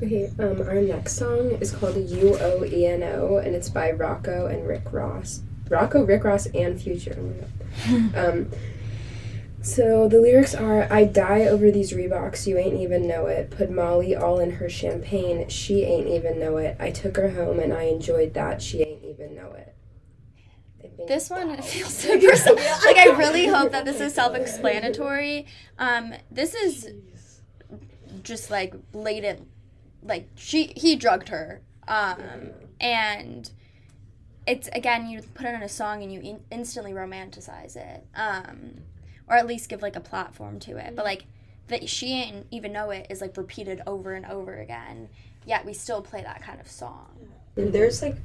Okay, 0.00 0.30
um, 0.38 0.60
our 0.62 0.74
next 0.80 1.14
song 1.14 1.50
is 1.60 1.72
called 1.72 1.96
U 1.96 2.36
O 2.40 2.64
E 2.64 2.86
N 2.86 3.02
O, 3.02 3.38
and 3.38 3.54
it's 3.56 3.68
by 3.68 3.90
Rocko 3.90 4.48
and 4.52 4.66
Rick 4.66 4.92
Ross. 4.92 5.42
Rocko, 5.68 6.06
Rick 6.06 6.22
Ross, 6.24 6.46
and 6.46 6.80
Future. 6.80 7.16
My 7.20 7.98
God. 8.12 8.14
um, 8.34 8.50
so 9.60 10.08
the 10.08 10.20
lyrics 10.20 10.54
are 10.54 10.92
I 10.92 11.04
die 11.04 11.42
over 11.42 11.70
these 11.70 11.92
Reeboks, 11.92 12.46
you 12.46 12.58
ain't 12.58 12.80
even 12.80 13.06
know 13.06 13.26
it. 13.26 13.50
Put 13.50 13.70
Molly 13.70 14.14
all 14.14 14.38
in 14.38 14.52
her 14.52 14.68
champagne, 14.68 15.48
she 15.48 15.82
ain't 15.84 16.08
even 16.08 16.38
know 16.38 16.56
it. 16.56 16.76
I 16.78 16.90
took 16.90 17.16
her 17.16 17.30
home 17.30 17.58
and 17.58 17.72
I 17.72 17.84
enjoyed 17.84 18.34
that, 18.34 18.62
she 18.62 18.82
ain't 18.82 19.04
even 19.04 19.34
know 19.34 19.52
it. 19.52 19.74
This 21.06 21.30
one 21.30 21.60
feels 21.62 21.94
so 21.94 22.18
personal. 22.18 22.56
like 22.84 22.96
I 22.96 23.14
really 23.16 23.46
hope 23.46 23.72
that 23.72 23.84
this 23.84 24.00
is 24.00 24.14
self-explanatory. 24.14 25.46
Um, 25.78 26.14
this 26.30 26.54
is 26.54 26.90
just 28.22 28.50
like 28.50 28.74
blatant. 28.92 29.48
Like 30.02 30.28
she, 30.36 30.72
he 30.76 30.96
drugged 30.96 31.28
her, 31.28 31.60
um, 31.86 32.18
and 32.80 33.50
it's 34.46 34.68
again 34.72 35.08
you 35.08 35.22
put 35.34 35.46
it 35.46 35.54
in 35.54 35.62
a 35.62 35.68
song 35.68 36.02
and 36.02 36.12
you 36.12 36.20
in- 36.20 36.44
instantly 36.50 36.92
romanticize 36.92 37.76
it, 37.76 38.06
um, 38.14 38.82
or 39.28 39.36
at 39.36 39.46
least 39.46 39.68
give 39.68 39.82
like 39.82 39.96
a 39.96 40.00
platform 40.00 40.58
to 40.60 40.76
it. 40.76 40.94
But 40.96 41.04
like 41.04 41.24
that 41.68 41.88
she 41.88 42.12
ain't 42.14 42.46
even 42.50 42.72
know 42.72 42.90
it 42.90 43.06
is 43.10 43.20
like 43.20 43.36
repeated 43.36 43.82
over 43.86 44.14
and 44.14 44.24
over 44.26 44.54
again. 44.56 45.08
Yet 45.44 45.64
we 45.64 45.72
still 45.72 46.02
play 46.02 46.22
that 46.22 46.42
kind 46.42 46.60
of 46.60 46.68
song. 46.70 47.28
And 47.56 47.72
there's 47.72 48.02
like 48.02 48.16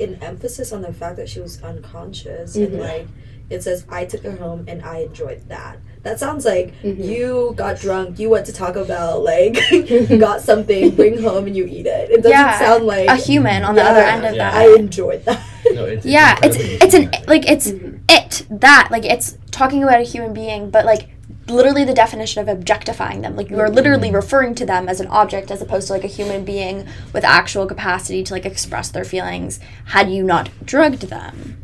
an 0.00 0.18
emphasis 0.22 0.72
on 0.72 0.82
the 0.82 0.92
fact 0.92 1.16
that 1.16 1.28
she 1.28 1.40
was 1.40 1.62
unconscious 1.62 2.56
Mhm. 2.56 2.66
and 2.66 2.80
like 2.80 3.06
it 3.50 3.62
says 3.62 3.84
I 3.90 4.06
took 4.06 4.22
her 4.22 4.32
home 4.36 4.64
and 4.68 4.82
I 4.82 5.00
enjoyed 5.00 5.48
that. 5.48 5.76
That 6.02 6.18
sounds 6.18 6.44
like 6.44 6.72
Mhm. 6.82 7.04
you 7.04 7.52
got 7.56 7.78
drunk, 7.78 8.18
you 8.18 8.30
went 8.30 8.46
to 8.46 8.52
Taco 8.52 8.84
Bell, 8.84 9.22
like 9.22 9.58
got 10.18 10.40
something, 10.40 10.90
bring 10.96 11.22
home 11.22 11.46
and 11.46 11.56
you 11.56 11.64
eat 11.66 11.86
it. 11.86 12.10
It 12.10 12.16
doesn't 12.18 12.30
Yeah, 12.30 12.58
sound 12.58 12.84
like 12.86 13.08
A 13.08 13.16
human 13.16 13.62
on 13.64 13.74
the 13.74 13.82
other 13.84 14.00
end 14.00 14.24
of 14.24 14.34
yeah. 14.34 14.50
that. 14.50 14.54
I 14.60 14.74
enjoyed 14.76 15.24
that. 15.26 15.40
No, 15.74 15.84
it's, 15.84 16.04
yeah 16.06 16.38
it's 16.42 16.56
incredibly 16.56 16.78
it's 16.86 16.94
an 16.94 17.02
human. 17.02 17.22
like 17.26 17.50
it's 17.50 17.70
Mhm. 17.70 17.93
It 18.08 18.46
that 18.50 18.88
like 18.90 19.04
it's 19.04 19.38
talking 19.50 19.82
about 19.82 20.00
a 20.00 20.04
human 20.04 20.34
being 20.34 20.70
but 20.70 20.84
like 20.84 21.14
literally 21.48 21.84
the 21.84 21.94
definition 21.94 22.40
of 22.40 22.48
objectifying 22.48 23.20
them. 23.22 23.36
Like 23.36 23.50
you 23.50 23.60
are 23.60 23.68
literally 23.68 24.10
referring 24.10 24.54
to 24.56 24.66
them 24.66 24.88
as 24.88 25.00
an 25.00 25.06
object 25.08 25.50
as 25.50 25.60
opposed 25.60 25.88
to 25.88 25.92
like 25.92 26.04
a 26.04 26.08
human 26.08 26.44
being 26.44 26.86
with 27.12 27.24
actual 27.24 27.66
capacity 27.66 28.22
to 28.24 28.32
like 28.32 28.46
express 28.46 28.90
their 28.90 29.04
feelings 29.04 29.60
had 29.86 30.10
you 30.10 30.22
not 30.22 30.50
drugged 30.64 31.02
them. 31.02 31.58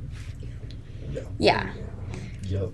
Yeah. 1.39 1.73
Yup. 2.47 2.73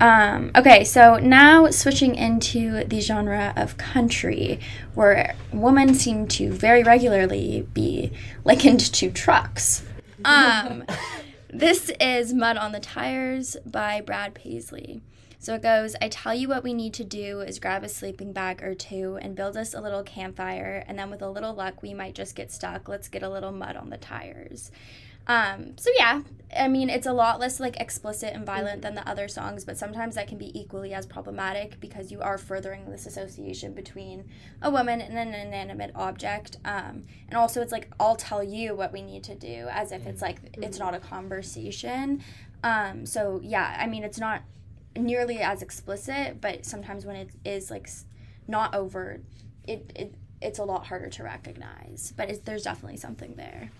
um, 0.00 0.50
okay, 0.54 0.84
so 0.84 1.16
now 1.16 1.70
switching 1.70 2.14
into 2.14 2.84
the 2.84 3.00
genre 3.00 3.54
of 3.56 3.78
country, 3.78 4.60
where 4.94 5.34
women 5.52 5.94
seem 5.94 6.26
to 6.28 6.52
very 6.52 6.82
regularly 6.82 7.66
be 7.72 8.12
likened 8.44 8.80
to 8.80 9.10
trucks. 9.10 9.82
Um, 10.24 10.84
this 11.58 11.90
is 11.98 12.34
Mud 12.34 12.58
on 12.58 12.72
the 12.72 12.80
Tires 12.80 13.56
by 13.64 14.02
Brad 14.02 14.34
Paisley. 14.34 15.00
So 15.38 15.54
it 15.54 15.62
goes 15.62 15.96
I 16.02 16.10
tell 16.10 16.34
you 16.34 16.48
what 16.48 16.62
we 16.62 16.74
need 16.74 16.92
to 16.94 17.04
do 17.04 17.40
is 17.40 17.58
grab 17.58 17.82
a 17.82 17.88
sleeping 17.88 18.34
bag 18.34 18.62
or 18.62 18.74
two 18.74 19.18
and 19.22 19.34
build 19.34 19.56
us 19.56 19.72
a 19.72 19.80
little 19.80 20.02
campfire, 20.02 20.84
and 20.86 20.98
then 20.98 21.08
with 21.08 21.22
a 21.22 21.30
little 21.30 21.54
luck, 21.54 21.80
we 21.80 21.94
might 21.94 22.14
just 22.14 22.34
get 22.34 22.52
stuck. 22.52 22.88
Let's 22.88 23.08
get 23.08 23.22
a 23.22 23.30
little 23.30 23.52
mud 23.52 23.74
on 23.74 23.88
the 23.88 23.96
tires. 23.96 24.70
Um, 25.26 25.76
so 25.76 25.90
yeah, 25.96 26.22
I 26.56 26.68
mean, 26.68 26.88
it's 26.88 27.06
a 27.06 27.12
lot 27.12 27.40
less 27.40 27.58
like 27.58 27.80
explicit 27.80 28.32
and 28.32 28.46
violent 28.46 28.82
than 28.82 28.94
the 28.94 29.06
other 29.08 29.28
songs, 29.28 29.64
but 29.64 29.76
sometimes 29.76 30.14
that 30.14 30.28
can 30.28 30.38
be 30.38 30.58
equally 30.58 30.94
as 30.94 31.04
problematic 31.04 31.80
because 31.80 32.12
you 32.12 32.20
are 32.20 32.38
furthering 32.38 32.90
this 32.90 33.06
association 33.06 33.74
between 33.74 34.28
a 34.62 34.70
woman 34.70 35.00
and 35.00 35.18
an 35.18 35.34
inanimate 35.34 35.90
object. 35.94 36.58
Um, 36.64 37.04
and 37.28 37.36
also, 37.36 37.60
it's 37.60 37.72
like, 37.72 37.88
I'll 37.98 38.16
tell 38.16 38.42
you 38.42 38.74
what 38.74 38.92
we 38.92 39.02
need 39.02 39.24
to 39.24 39.34
do, 39.34 39.66
as 39.70 39.92
if 39.92 40.06
it's 40.06 40.22
like 40.22 40.38
it's 40.54 40.78
not 40.78 40.94
a 40.94 41.00
conversation. 41.00 42.22
Um, 42.62 43.04
so 43.04 43.40
yeah, 43.42 43.76
I 43.78 43.86
mean, 43.86 44.04
it's 44.04 44.18
not 44.18 44.42
nearly 44.96 45.40
as 45.40 45.62
explicit, 45.62 46.40
but 46.40 46.64
sometimes 46.64 47.04
when 47.04 47.16
it 47.16 47.30
is 47.44 47.70
like 47.70 47.88
not 48.46 48.74
overt, 48.74 49.22
it, 49.66 49.92
it 49.94 50.14
it's 50.40 50.58
a 50.58 50.64
lot 50.64 50.86
harder 50.86 51.08
to 51.08 51.22
recognize. 51.24 52.12
But 52.16 52.44
there's 52.44 52.62
definitely 52.62 52.98
something 52.98 53.34
there. 53.36 53.70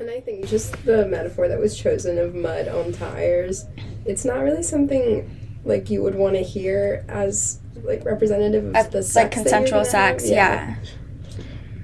And 0.00 0.10
I 0.10 0.20
think 0.20 0.46
just 0.46 0.72
the 0.84 1.06
metaphor 1.06 1.48
that 1.48 1.58
was 1.58 1.76
chosen 1.76 2.18
of 2.18 2.34
mud 2.34 2.68
on 2.68 2.92
tires, 2.92 3.66
it's 4.04 4.24
not 4.24 4.38
really 4.40 4.62
something 4.62 5.28
like 5.64 5.90
you 5.90 6.02
would 6.02 6.14
want 6.14 6.34
to 6.36 6.42
hear 6.42 7.04
as 7.08 7.58
like 7.82 8.04
representative 8.04 8.64
of 8.66 8.76
Uh, 8.76 8.82
the 8.84 9.02
sex 9.02 9.36
like 9.36 9.44
consensual 9.44 9.84
sex, 9.84 10.28
yeah. 10.28 10.76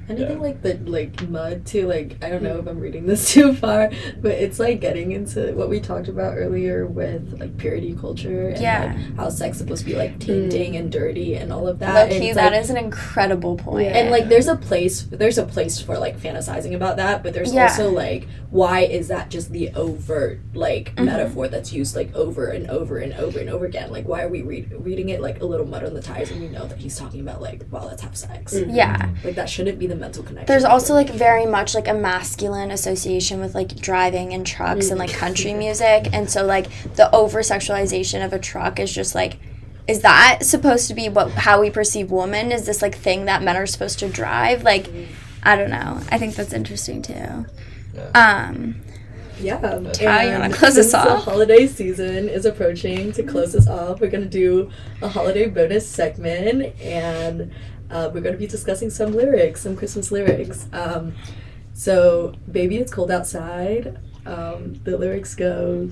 Anything 0.09 0.37
Yeah. 0.37 0.43
like 0.43 0.63
the 0.63 0.75
like 0.85 1.29
mud 1.29 1.65
too, 1.67 1.87
like 1.87 2.17
I 2.23 2.29
don't 2.31 2.43
know 2.43 2.59
if 2.59 2.67
I'm 2.67 2.79
reading 2.79 3.07
this 3.07 3.31
too 3.33 3.55
far, 3.55 3.91
but 4.21 4.33
it's 4.33 4.59
like 4.59 4.81
getting 4.81 5.13
into 5.13 5.53
what 5.55 5.69
we 5.69 5.81
talked 5.81 6.09
about 6.09 6.37
earlier 6.37 6.87
with 6.87 7.39
like 7.41 7.57
purity 7.57 7.95
culture 7.95 8.49
and 8.49 8.61
Yeah. 8.61 8.95
like 8.97 9.17
how 9.17 9.29
sex 9.31 9.57
is 9.57 9.59
supposed 9.63 9.85
to 9.85 9.87
be 9.91 9.97
like 9.97 10.19
tainting 10.19 10.77
and 10.77 10.91
dirty 10.93 11.35
and 11.35 11.53
all 11.53 11.67
of 11.69 11.79
that. 11.79 12.11
Low 12.11 12.19
key, 12.19 12.33
that 12.33 12.53
like, 12.53 12.61
is 12.61 12.71
an 12.71 12.77
incredible 12.77 13.57
point. 13.57 13.89
And 13.95 14.11
like 14.11 14.29
there's 14.29 14.49
a 14.49 14.57
place 14.57 15.03
there's 15.03 15.39
a 15.39 15.45
place 15.45 15.81
for 15.81 15.99
like 15.99 16.19
fantasizing 16.19 16.75
about 16.75 16.97
that, 16.97 17.23
but 17.23 17.33
there's 17.35 17.53
Yeah. 17.55 17.65
also 17.65 17.91
like 17.91 18.27
why 18.51 18.81
is 18.81 19.09
that 19.09 19.31
just 19.31 19.51
the 19.51 19.71
overt 19.75 20.39
like 20.55 20.95
Mhm. 20.95 21.07
metaphor 21.07 21.49
that's 21.49 21.73
used 21.73 21.97
like 21.97 22.15
over 22.15 22.47
and 22.49 22.69
over 22.71 22.99
and 22.99 23.13
over 23.15 23.39
and 23.39 23.49
over 23.51 23.65
again? 23.65 23.91
Like 23.91 24.07
why 24.07 24.23
are 24.23 24.29
we 24.29 24.43
read- 24.43 24.71
reading 24.79 25.09
it 25.09 25.21
like 25.21 25.41
a 25.41 25.47
little 25.47 25.67
mud 25.67 25.85
on 25.85 25.95
the 25.95 26.01
tires 26.03 26.31
and 26.31 26.41
we 26.41 26.49
know 26.49 26.67
that 26.67 26.79
he's 26.79 26.97
talking 26.97 27.21
about 27.21 27.41
like 27.43 27.63
well 27.71 27.87
let's 27.87 28.03
have 28.03 28.17
sex. 28.17 28.55
Mhm. 28.55 28.75
yeah. 28.77 29.09
Like 29.25 29.35
that 29.37 29.49
shouldn't 29.49 29.79
be 29.79 29.87
the 29.87 29.94
mental 29.97 30.23
connection. 30.23 30.47
There's 30.47 30.65
also 30.65 30.95
like 30.95 31.11
very 31.11 31.47
much 31.47 31.75
like 31.75 31.89
a 31.89 31.95
masculine 31.95 32.71
association 32.71 33.41
with 33.41 33.55
like 33.55 33.77
driving 33.77 34.33
and 34.33 34.47
trucks 34.47 34.91
and 34.91 34.99
like 34.99 35.13
country 35.13 35.55
music. 35.65 36.09
And 36.13 36.31
so 36.31 36.45
like 36.45 36.67
the 36.97 37.15
over 37.15 37.41
sexualization 37.41 38.25
of 38.25 38.33
a 38.33 38.39
truck 38.39 38.79
is 38.79 38.93
just 38.93 39.15
like 39.15 39.39
is 39.87 40.01
that 40.01 40.39
supposed 40.43 40.89
to 40.89 40.95
be 40.95 41.09
what 41.09 41.31
how 41.33 41.61
we 41.61 41.71
perceive 41.71 42.11
woman? 42.11 42.53
Is 42.53 42.67
this 42.67 42.81
like 42.83 42.95
thing 42.95 43.27
that 43.27 43.43
men 43.43 43.57
are 43.57 43.67
supposed 43.67 43.99
to 44.01 44.09
drive? 44.09 44.63
Like 44.63 44.89
I 45.43 45.57
don't 45.57 45.71
know. 45.71 46.01
I 46.11 46.19
think 46.19 46.35
that's 46.35 46.53
interesting 46.53 47.03
too. 47.03 47.47
Um 48.15 48.77
Yeah. 49.39 49.59
Ty, 49.93 50.25
you 50.25 50.31
wanna 50.33 50.45
and 50.45 50.55
close 50.55 50.79
us 50.79 50.95
off? 50.95 51.07
The 51.25 51.31
holiday 51.31 51.67
season 51.67 52.29
is 52.29 52.47
approaching. 52.47 53.13
To 53.13 53.23
close 53.23 53.55
us 53.55 53.69
off, 53.69 54.01
we're 54.01 54.11
gonna 54.11 54.25
do 54.27 54.71
a 55.03 55.09
holiday 55.09 55.49
bonus 55.49 55.87
segment, 55.87 56.81
and 56.81 57.53
uh, 57.95 58.11
we're 58.13 58.21
gonna 58.21 58.37
be 58.37 58.47
discussing 58.47 58.91
some 58.91 59.13
lyrics, 59.15 59.63
some 59.63 59.77
Christmas 59.77 60.11
lyrics. 60.13 60.67
Um, 60.73 61.15
so, 61.73 62.35
"Baby, 62.51 62.77
it's 62.77 62.93
cold 62.93 63.11
outside." 63.11 63.97
Um, 64.27 64.81
the 64.85 64.97
lyrics 64.99 65.35
go. 65.35 65.89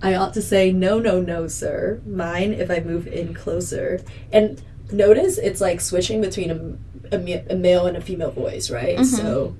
I 0.00 0.14
ought 0.14 0.34
to 0.34 0.42
say 0.42 0.70
no, 0.72 1.00
no, 1.00 1.20
no, 1.20 1.48
sir. 1.48 2.00
Mine 2.06 2.52
if 2.52 2.70
I 2.70 2.78
move 2.80 3.06
in 3.08 3.34
closer. 3.34 4.00
And 4.32 4.62
notice 4.92 5.38
it's 5.38 5.60
like 5.60 5.80
switching 5.80 6.20
between 6.20 6.50
a, 6.50 7.16
a, 7.16 7.44
a 7.50 7.56
male 7.56 7.86
and 7.86 7.96
a 7.96 8.00
female 8.00 8.30
voice, 8.30 8.70
right? 8.70 8.98
Mhm. 8.98 9.04
So 9.04 9.56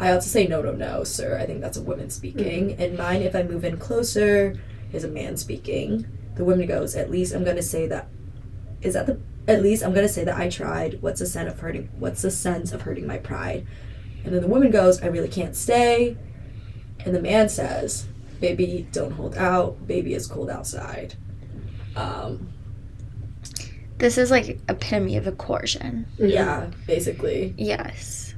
I 0.00 0.10
ought 0.12 0.22
to 0.22 0.28
say 0.28 0.46
no, 0.46 0.62
no, 0.62 0.72
no, 0.72 1.04
sir. 1.04 1.38
I 1.38 1.44
think 1.46 1.60
that's 1.60 1.76
a 1.76 1.82
woman 1.82 2.08
speaking. 2.10 2.72
And 2.78 2.96
mine 2.96 3.22
if 3.22 3.34
I 3.36 3.42
move 3.42 3.64
in 3.64 3.76
closer 3.76 4.54
is 4.92 5.04
a 5.04 5.08
man 5.08 5.36
speaking. 5.36 6.06
The 6.36 6.44
woman 6.44 6.66
goes, 6.66 6.96
at 6.96 7.10
least 7.10 7.34
I'm 7.34 7.44
gonna 7.44 7.62
say 7.62 7.86
that. 7.88 8.08
Is 8.82 8.94
that 8.94 9.06
the? 9.06 9.18
At 9.46 9.62
least 9.62 9.84
I'm 9.84 9.92
gonna 9.94 10.08
say 10.08 10.24
that 10.24 10.36
I 10.36 10.48
tried. 10.48 11.02
What's 11.02 11.20
the 11.20 11.26
sense 11.26 11.52
of 11.52 11.60
hurting? 11.60 11.90
What's 11.98 12.22
the 12.22 12.30
sense 12.30 12.72
of 12.72 12.82
hurting 12.82 13.06
my 13.06 13.18
pride? 13.18 13.66
And 14.24 14.34
then 14.34 14.40
the 14.40 14.48
woman 14.48 14.70
goes, 14.70 15.02
I 15.02 15.06
really 15.06 15.28
can't 15.28 15.54
stay. 15.54 16.16
And 17.04 17.14
the 17.14 17.20
man 17.20 17.48
says, 17.48 18.06
Baby, 18.40 18.86
don't 18.92 19.12
hold 19.12 19.36
out. 19.36 19.86
Baby, 19.86 20.14
it's 20.14 20.26
cold 20.26 20.50
outside. 20.50 21.14
Um, 21.96 22.48
this 23.98 24.18
is 24.18 24.30
like 24.30 24.60
epitome 24.68 25.16
of 25.16 25.26
a 25.26 25.32
coercion. 25.32 26.06
yeah, 26.18 26.70
basically. 26.86 27.54
Yes. 27.56 28.34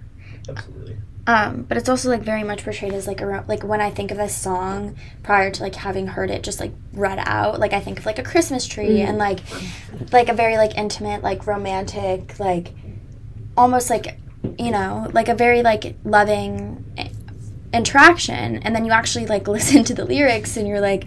Absolutely. 0.48 0.96
Um, 1.28 1.62
but 1.68 1.76
it's 1.76 1.88
also 1.88 2.08
like 2.08 2.22
very 2.22 2.44
much 2.44 2.62
portrayed 2.62 2.92
as 2.92 3.08
like 3.08 3.20
a 3.20 3.44
like 3.48 3.64
when 3.64 3.80
I 3.80 3.90
think 3.90 4.12
of 4.12 4.16
this 4.16 4.36
song 4.36 4.96
prior 5.24 5.50
to 5.50 5.62
like 5.62 5.74
having 5.74 6.06
heard 6.06 6.30
it 6.30 6.42
just 6.44 6.60
like 6.60 6.72
read 6.92 7.18
out, 7.24 7.58
like 7.58 7.72
I 7.72 7.80
think 7.80 7.98
of 7.98 8.06
like 8.06 8.20
a 8.20 8.22
Christmas 8.22 8.64
tree 8.66 9.00
and 9.02 9.18
like 9.18 9.40
like 10.12 10.28
a 10.28 10.32
very 10.34 10.56
like 10.56 10.76
intimate, 10.76 11.22
like 11.24 11.46
romantic, 11.48 12.38
like 12.38 12.72
almost 13.56 13.90
like 13.90 14.18
you 14.58 14.70
know, 14.70 15.10
like 15.12 15.28
a 15.28 15.34
very 15.34 15.62
like 15.62 15.96
loving 16.04 16.84
i- 16.96 17.10
interaction. 17.72 18.58
And 18.58 18.74
then 18.74 18.84
you 18.84 18.92
actually 18.92 19.26
like 19.26 19.48
listen 19.56 19.82
to 19.84 19.94
the 19.94 20.04
lyrics 20.04 20.56
and 20.56 20.68
you're 20.68 20.80
like 20.80 21.06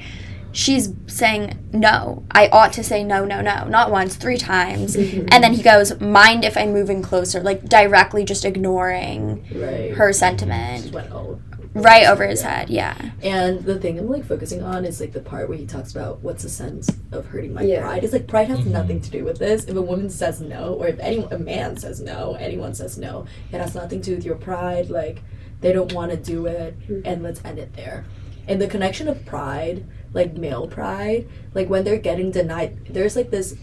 she's 0.51 0.93
saying 1.07 1.69
no. 1.73 2.23
I 2.31 2.47
ought 2.49 2.73
to 2.73 2.83
say 2.83 3.03
no, 3.03 3.25
no, 3.25 3.41
no, 3.41 3.65
not 3.65 3.91
once, 3.91 4.15
three 4.15 4.37
times. 4.37 4.95
And 4.95 5.43
then 5.43 5.53
he 5.53 5.61
goes, 5.63 5.99
"Mind 5.99 6.43
if 6.45 6.57
I'm 6.57 6.71
moving 6.73 7.01
closer?" 7.01 7.41
Like 7.41 7.65
directly 7.65 8.25
just 8.25 8.45
ignoring 8.45 9.45
Right. 9.53 9.91
her 9.93 10.09
Just 10.09 10.19
sentiment 10.19 10.91
went 10.93 11.11
all 11.11 11.39
right 11.75 12.07
over 12.07 12.25
his 12.25 12.41
Yeah. 12.41 12.49
head. 12.57 12.69
Yeah. 12.69 12.95
And 13.21 13.63
the 13.63 13.79
thing 13.79 13.99
I'm 13.99 14.09
like 14.09 14.25
focusing 14.25 14.63
on 14.63 14.85
is 14.85 14.99
like 14.99 15.13
the 15.13 15.19
part 15.19 15.47
where 15.49 15.57
he 15.57 15.65
talks 15.67 15.91
about 15.91 16.23
what's 16.23 16.43
the 16.43 16.49
sense 16.49 16.89
of 17.11 17.27
hurting 17.27 17.53
my 17.53 17.61
Yeah. 17.61 17.81
pride. 17.81 18.03
It's 18.03 18.11
like 18.13 18.27
pride 18.27 18.47
has 18.47 18.59
Mhm. 18.59 18.71
nothing 18.71 18.99
to 19.01 19.11
do 19.11 19.23
with 19.23 19.37
this. 19.37 19.65
If 19.65 19.75
a 19.75 19.81
woman 19.81 20.09
says 20.09 20.41
no, 20.41 20.73
or 20.79 20.87
if 20.87 20.99
any 20.99 21.25
a 21.29 21.37
man 21.37 21.77
says 21.77 22.01
no, 22.01 22.35
anyone 22.39 22.73
says 22.73 22.97
no, 22.97 23.25
it 23.51 23.61
has 23.61 23.75
nothing 23.75 24.01
to 24.01 24.09
do 24.11 24.15
with 24.15 24.25
your 24.25 24.35
pride. 24.35 24.89
Like 24.89 25.21
they 25.61 25.71
don't 25.73 25.93
want 25.93 26.09
to 26.11 26.17
do 26.17 26.45
it, 26.47 26.75
and 27.05 27.21
let's 27.21 27.41
end 27.45 27.59
it 27.59 27.75
there. 27.75 28.05
And 28.49 28.61
the 28.61 28.67
connection 28.67 29.07
of 29.07 29.25
pride, 29.25 29.85
like 30.11 30.35
male 30.35 30.67
pride, 30.67 31.29
like 31.53 31.69
when 31.69 31.85
they're 31.85 31.97
getting 31.97 32.31
denied, 32.31 32.87
there's 32.89 33.15
like 33.15 33.31
this 33.31 33.55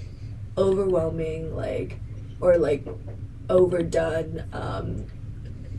overwhelming 0.57 1.55
like 1.55 2.01
or 2.40 2.57
like 2.57 2.87
overdone 3.51 4.42
um 4.55 5.05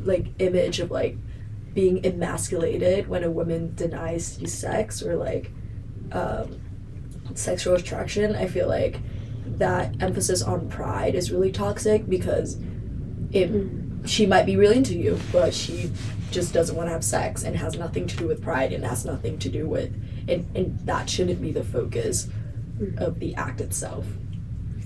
like 0.04 0.28
image 0.38 0.80
of 0.80 0.92
like 0.92 1.18
being 1.74 2.06
emasculated 2.06 3.08
when 3.08 3.24
a 3.24 3.32
woman 3.32 3.74
denies 3.76 4.40
you 4.40 4.48
sex 4.48 5.02
or 5.02 5.16
like 5.16 5.52
um, 6.12 6.60
sexual 7.36 7.76
attraction, 7.76 8.36
I 8.36 8.48
feel 8.48 8.68
like 8.68 9.00
that 9.46 10.02
emphasis 10.02 10.42
on 10.42 10.70
pride 10.70 11.16
is 11.16 11.32
really 11.32 11.52
toxic 11.52 12.08
because 12.10 12.58
it 13.32 13.50
she 14.06 14.26
might 14.26 14.46
be 14.46 14.56
really 14.56 14.78
into 14.78 14.96
you, 14.96 15.20
but 15.32 15.54
she 15.54 15.92
just 16.32 16.54
doesn't 16.54 16.76
want 16.76 16.88
to 16.88 16.92
have 16.94 17.04
sex 17.04 17.44
and 17.44 17.56
has 17.56 17.78
nothing 17.78 18.06
to 18.08 18.16
do 18.18 18.28
with 18.28 18.42
pride 18.42 18.74
and 18.74 18.84
has 18.84 19.06
nothing 19.06 19.38
to 19.40 19.50
do 19.50 19.68
with 19.68 19.94
and, 20.28 20.46
and 20.56 20.78
that 20.86 21.10
shouldn't 21.10 21.42
be 21.42 21.52
the 21.52 21.64
focus 21.64 22.28
of 22.98 23.20
the 23.20 23.34
act 23.36 23.62
itself. 23.62 24.06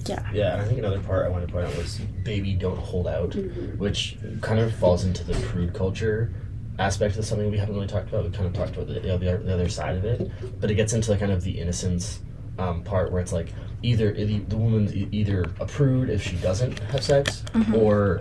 Yeah. 0.05 0.31
Yeah, 0.33 0.53
and 0.53 0.61
I 0.61 0.65
think 0.65 0.79
another 0.79 0.99
part 0.99 1.25
I 1.25 1.29
wanted 1.29 1.47
to 1.47 1.53
point 1.53 1.67
out 1.67 1.77
was 1.77 1.99
"Baby, 2.23 2.53
Don't 2.53 2.77
Hold 2.77 3.07
Out," 3.07 3.31
Mm-hmm. 3.31 3.77
which 3.77 4.17
kind 4.41 4.59
of 4.59 4.73
falls 4.75 5.03
into 5.03 5.23
the 5.23 5.33
prude 5.47 5.73
culture 5.73 6.31
aspect 6.79 7.17
of 7.17 7.25
something 7.25 7.51
we 7.51 7.57
haven't 7.57 7.75
really 7.75 7.87
talked 7.87 8.09
about. 8.09 8.23
We 8.25 8.31
kind 8.31 8.47
of 8.47 8.53
talked 8.53 8.75
about 8.75 8.87
the, 8.87 8.99
the, 8.99 9.13
other, 9.13 9.37
the 9.37 9.53
other 9.53 9.69
side 9.69 9.95
of 9.97 10.05
it, 10.05 10.31
but 10.59 10.71
it 10.71 10.75
gets 10.75 10.93
into 10.93 11.11
like 11.11 11.19
kind 11.19 11.31
of 11.31 11.43
the 11.43 11.51
innocence 11.51 12.21
um, 12.57 12.83
part 12.83 13.11
where 13.11 13.21
it's 13.21 13.33
like 13.33 13.53
either 13.83 14.11
the, 14.13 14.39
the 14.39 14.57
woman's 14.57 14.95
e- 14.95 15.07
either 15.11 15.43
a 15.59 15.65
prude 15.65 16.09
if 16.09 16.21
she 16.21 16.35
doesn't 16.37 16.79
have 16.79 17.03
sex, 17.03 17.43
or 17.75 18.19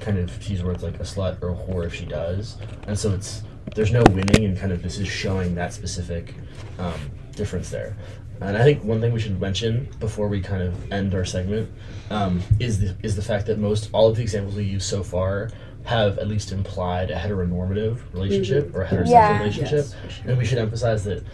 kind 0.00 0.18
of 0.18 0.30
she's 0.40 0.50
use 0.50 0.62
words 0.62 0.82
like 0.82 0.96
a 0.96 1.04
slut 1.04 1.40
or 1.42 1.50
a 1.50 1.54
whore 1.54 1.86
if 1.86 1.94
she 1.94 2.04
does, 2.04 2.56
and 2.86 2.98
so 2.98 3.12
it's 3.14 3.42
there's 3.74 3.92
no 3.92 4.02
winning, 4.10 4.44
and 4.44 4.58
kind 4.58 4.72
of 4.72 4.82
this 4.82 4.98
is 4.98 5.08
showing 5.08 5.54
that 5.54 5.72
specific 5.72 6.34
um, 6.78 6.94
difference 7.36 7.70
there. 7.70 7.96
And 8.40 8.56
I 8.56 8.62
think 8.62 8.84
one 8.84 9.00
thing 9.00 9.12
we 9.12 9.18
should 9.20 9.40
mention 9.40 9.88
before 9.98 10.28
we 10.28 10.40
kind 10.40 10.62
of 10.62 10.92
end 10.92 11.12
our 11.14 11.24
segment 11.24 11.68
um, 12.10 12.40
is 12.60 12.78
the 12.80 12.94
is 13.02 13.16
the 13.16 13.22
fact 13.22 13.46
that 13.46 13.58
most 13.58 13.90
all 13.92 14.08
of 14.08 14.16
the 14.16 14.22
examples 14.22 14.54
we 14.54 14.64
use 14.64 14.84
so 14.84 15.02
far 15.02 15.50
have 15.84 16.18
at 16.18 16.28
least 16.28 16.52
implied 16.52 17.10
a 17.10 17.16
heteronormative 17.16 17.98
relationship 18.12 18.74
or 18.74 18.82
a 18.82 18.86
heterosexual 18.88 19.10
Yeah. 19.10 19.38
relationship, 19.38 19.72
Yes, 19.72 19.94
sure. 20.14 20.28
and 20.30 20.38
we 20.38 20.44
should 20.44 20.58
emphasize 20.58 21.02
that 21.04 21.24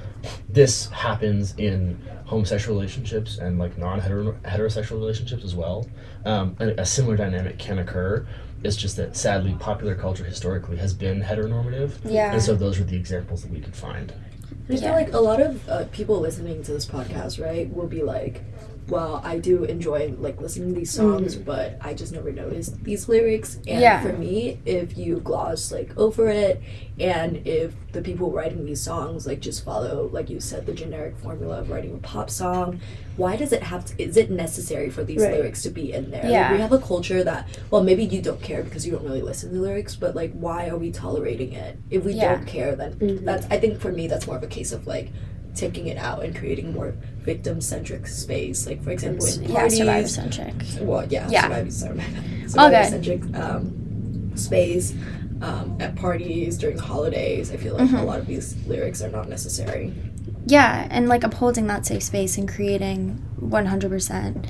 this 0.48 0.86
happens 0.90 1.54
in 1.58 1.98
homosexual 2.24 2.76
relationships 2.78 3.38
and 3.38 3.58
like 3.58 3.76
non-heterosexual 3.78 4.92
relationships 4.92 5.44
as 5.44 5.54
well. 5.54 5.86
Um, 6.24 6.56
and 6.60 6.70
a 6.80 6.86
similar 6.86 7.16
dynamic 7.16 7.58
can 7.58 7.78
occur. 7.78 8.26
It's 8.62 8.76
just 8.76 8.96
that 8.96 9.16
sadly, 9.16 9.54
popular 9.60 9.94
culture 9.94 10.24
historically 10.24 10.78
has 10.78 10.94
been 10.94 11.20
heteronormative, 11.22 11.92
Yeah. 12.04 12.32
and 12.32 12.40
so 12.42 12.54
those 12.54 12.80
are 12.80 12.84
the 12.84 12.96
examples 12.96 13.42
that 13.42 13.50
we 13.52 13.60
could 13.60 13.76
find. 13.76 14.12
I 14.68 14.72
feel 14.72 14.80
Yeah. 14.82 14.92
like 14.94 15.12
a 15.12 15.20
lot 15.20 15.42
of 15.42 15.68
uh, 15.68 15.84
people 15.92 16.18
listening 16.20 16.62
to 16.62 16.72
this 16.72 16.86
podcast, 16.86 17.38
right, 17.44 17.70
will 17.74 17.86
be 17.86 18.02
like, 18.02 18.42
well, 18.88 19.22
I 19.24 19.38
do 19.38 19.64
enjoy 19.64 20.14
like 20.18 20.40
listening 20.40 20.74
to 20.74 20.80
these 20.80 20.94
mm-hmm. 20.96 21.18
songs, 21.18 21.36
but 21.36 21.78
I 21.80 21.94
just 21.94 22.12
never 22.12 22.30
noticed 22.32 22.82
these 22.84 23.08
lyrics. 23.08 23.56
And 23.66 23.80
Yeah. 23.80 24.02
for 24.02 24.12
me, 24.12 24.60
if 24.66 24.96
you 24.98 25.20
gloss 25.20 25.72
like 25.72 25.96
over 25.96 26.28
it, 26.28 26.60
and 27.00 27.46
if 27.46 27.74
the 27.92 28.02
people 28.02 28.30
writing 28.30 28.66
these 28.66 28.82
songs 28.82 29.26
like 29.26 29.40
just 29.40 29.64
follow, 29.64 30.08
like 30.12 30.28
you 30.28 30.40
said, 30.40 30.66
the 30.66 30.72
generic 30.72 31.16
formula 31.16 31.60
of 31.60 31.70
writing 31.70 31.94
a 31.94 31.98
pop 31.98 32.28
song, 32.28 32.80
why 33.16 33.36
does 33.36 33.52
it 33.52 33.62
have 33.62 33.84
to? 33.86 34.02
Is 34.02 34.16
it 34.16 34.30
necessary 34.30 34.90
for 34.90 35.02
these 35.02 35.22
Right. 35.22 35.34
lyrics 35.34 35.62
to 35.62 35.70
be 35.70 35.92
in 35.92 36.10
there? 36.10 36.22
Like, 36.22 36.32
Yeah. 36.32 36.52
we 36.52 36.60
have 36.60 36.72
a 36.72 36.78
culture 36.78 37.24
that, 37.24 37.46
well, 37.70 37.82
maybe 37.82 38.04
you 38.04 38.20
don't 38.20 38.42
care 38.42 38.62
because 38.62 38.84
you 38.84 38.92
don't 38.92 39.04
really 39.04 39.22
listen 39.22 39.50
to 39.50 39.54
the 39.54 39.62
lyrics, 39.62 39.96
but 39.96 40.14
like, 40.14 40.32
why 40.34 40.68
are 40.68 40.76
we 40.76 40.90
tolerating 40.90 41.52
it? 41.52 41.78
If 41.90 42.04
we 42.04 42.12
Yeah. 42.12 42.34
don't 42.34 42.46
care, 42.46 42.74
then 42.76 42.94
mm-hmm. 42.94 43.24
that's. 43.24 43.46
I 43.50 43.58
think 43.58 43.80
for 43.80 43.92
me, 43.92 44.08
that's 44.08 44.26
more 44.26 44.36
of 44.36 44.42
a 44.42 44.48
case 44.48 44.72
of 44.72 44.86
like 44.86 45.10
taking 45.54 45.86
it 45.86 45.96
out 45.96 46.24
and 46.24 46.34
creating 46.36 46.72
more 46.72 46.94
victim 47.20 47.60
centric 47.60 48.06
space. 48.06 48.66
Like 48.66 48.82
for 48.82 48.90
example, 48.90 49.24
in 49.26 49.44
Yeah, 49.44 49.68
survivor 49.68 50.08
centric. 50.08 50.54
well, 50.80 51.06
yeah, 51.06 51.28
Yeah. 51.30 51.42
survivor, 51.42 51.70
sorry, 51.70 52.00
All 52.58 52.70
good. 52.70 52.84
survivor 52.84 52.84
centric 52.84 53.36
um, 53.36 54.32
space 54.36 54.94
um, 55.40 55.76
at 55.80 55.94
parties 55.96 56.56
during 56.58 56.78
holidays. 56.78 57.50
I 57.52 57.56
feel 57.56 57.74
like 57.74 57.84
Mm-hmm. 57.88 57.96
a 57.96 58.04
lot 58.04 58.18
of 58.18 58.26
these 58.26 58.56
lyrics 58.66 59.02
are 59.02 59.10
not 59.10 59.28
necessary. 59.28 59.92
Yeah, 60.46 60.86
and 60.90 61.08
like 61.08 61.24
upholding 61.24 61.66
that 61.68 61.86
safe 61.86 62.02
space 62.02 62.36
and 62.36 62.46
creating 62.48 63.22
100%. 63.40 64.46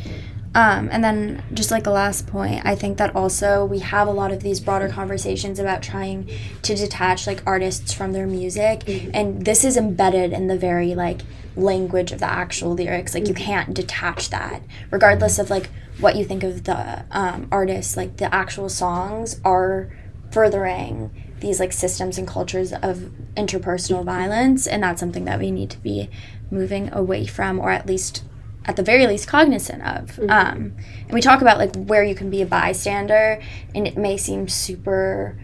Um, 0.55 0.89
and 0.93 1.03
then, 1.03 1.43
just 1.53 1.73
like 1.73 1.87
a 1.87 1.91
last 1.91 2.29
point, 2.29 2.65
I 2.65 2.77
think 2.77 2.99
that 2.99 3.17
also 3.17 3.65
we 3.65 3.81
have 3.81 4.07
a 4.07 4.13
lot 4.13 4.31
of 4.31 4.43
these 4.43 4.61
broader 4.61 4.89
conversations 4.89 5.59
about 5.59 5.83
trying 5.83 6.31
to 6.63 6.77
detach 6.77 7.27
like 7.27 7.43
artists 7.45 7.93
from 7.93 8.13
their 8.13 8.27
music, 8.27 8.89
and 9.13 9.45
this 9.45 9.65
is 9.65 9.77
embedded 9.77 10.33
in 10.33 10.47
the 10.47 10.57
very 10.57 10.95
like 10.95 11.23
language 11.57 12.13
of 12.13 12.21
the 12.21 12.31
actual 12.31 12.73
lyrics. 12.73 13.15
Like 13.15 13.27
you 13.27 13.35
can't 13.35 13.75
detach 13.75 14.31
that, 14.31 14.63
regardless 14.91 15.39
of 15.41 15.51
like 15.51 15.71
what 15.99 16.17
you 16.17 16.25
think 16.25 16.43
of 16.43 16.65
the 16.65 17.05
um, 17.11 17.49
artist. 17.51 17.97
Like 17.97 18.19
the 18.19 18.33
actual 18.33 18.69
songs 18.69 19.41
are 19.45 19.91
furthering 20.31 21.11
these 21.41 21.61
like 21.61 21.73
systems 21.73 22.19
and 22.19 22.27
cultures 22.27 22.73
of 22.73 23.11
interpersonal 23.37 24.05
violence. 24.05 24.67
And 24.67 24.83
that's 24.83 25.01
something 25.01 25.25
that 25.27 25.39
we 25.39 25.51
need 25.51 25.71
to 25.71 25.79
be 25.79 26.11
moving 26.51 26.93
away 26.93 27.27
from 27.27 27.61
or 27.61 27.71
at 27.71 27.87
least 27.87 28.25
at 28.65 28.77
the 28.77 28.83
very 28.83 29.07
least 29.07 29.29
cognizant 29.29 29.83
of. 29.83 30.19
Um, 30.21 30.75
and 31.03 31.13
we 31.13 31.21
talk 31.21 31.43
about 31.43 31.59
like 31.59 31.75
where 31.77 32.03
you 32.03 32.15
can 32.15 32.31
be 32.31 32.43
a 32.43 32.47
bystander 32.47 33.41
and 33.75 33.87
it 33.87 33.97
may 33.97 34.17
seem 34.17 34.49
super 34.49 35.39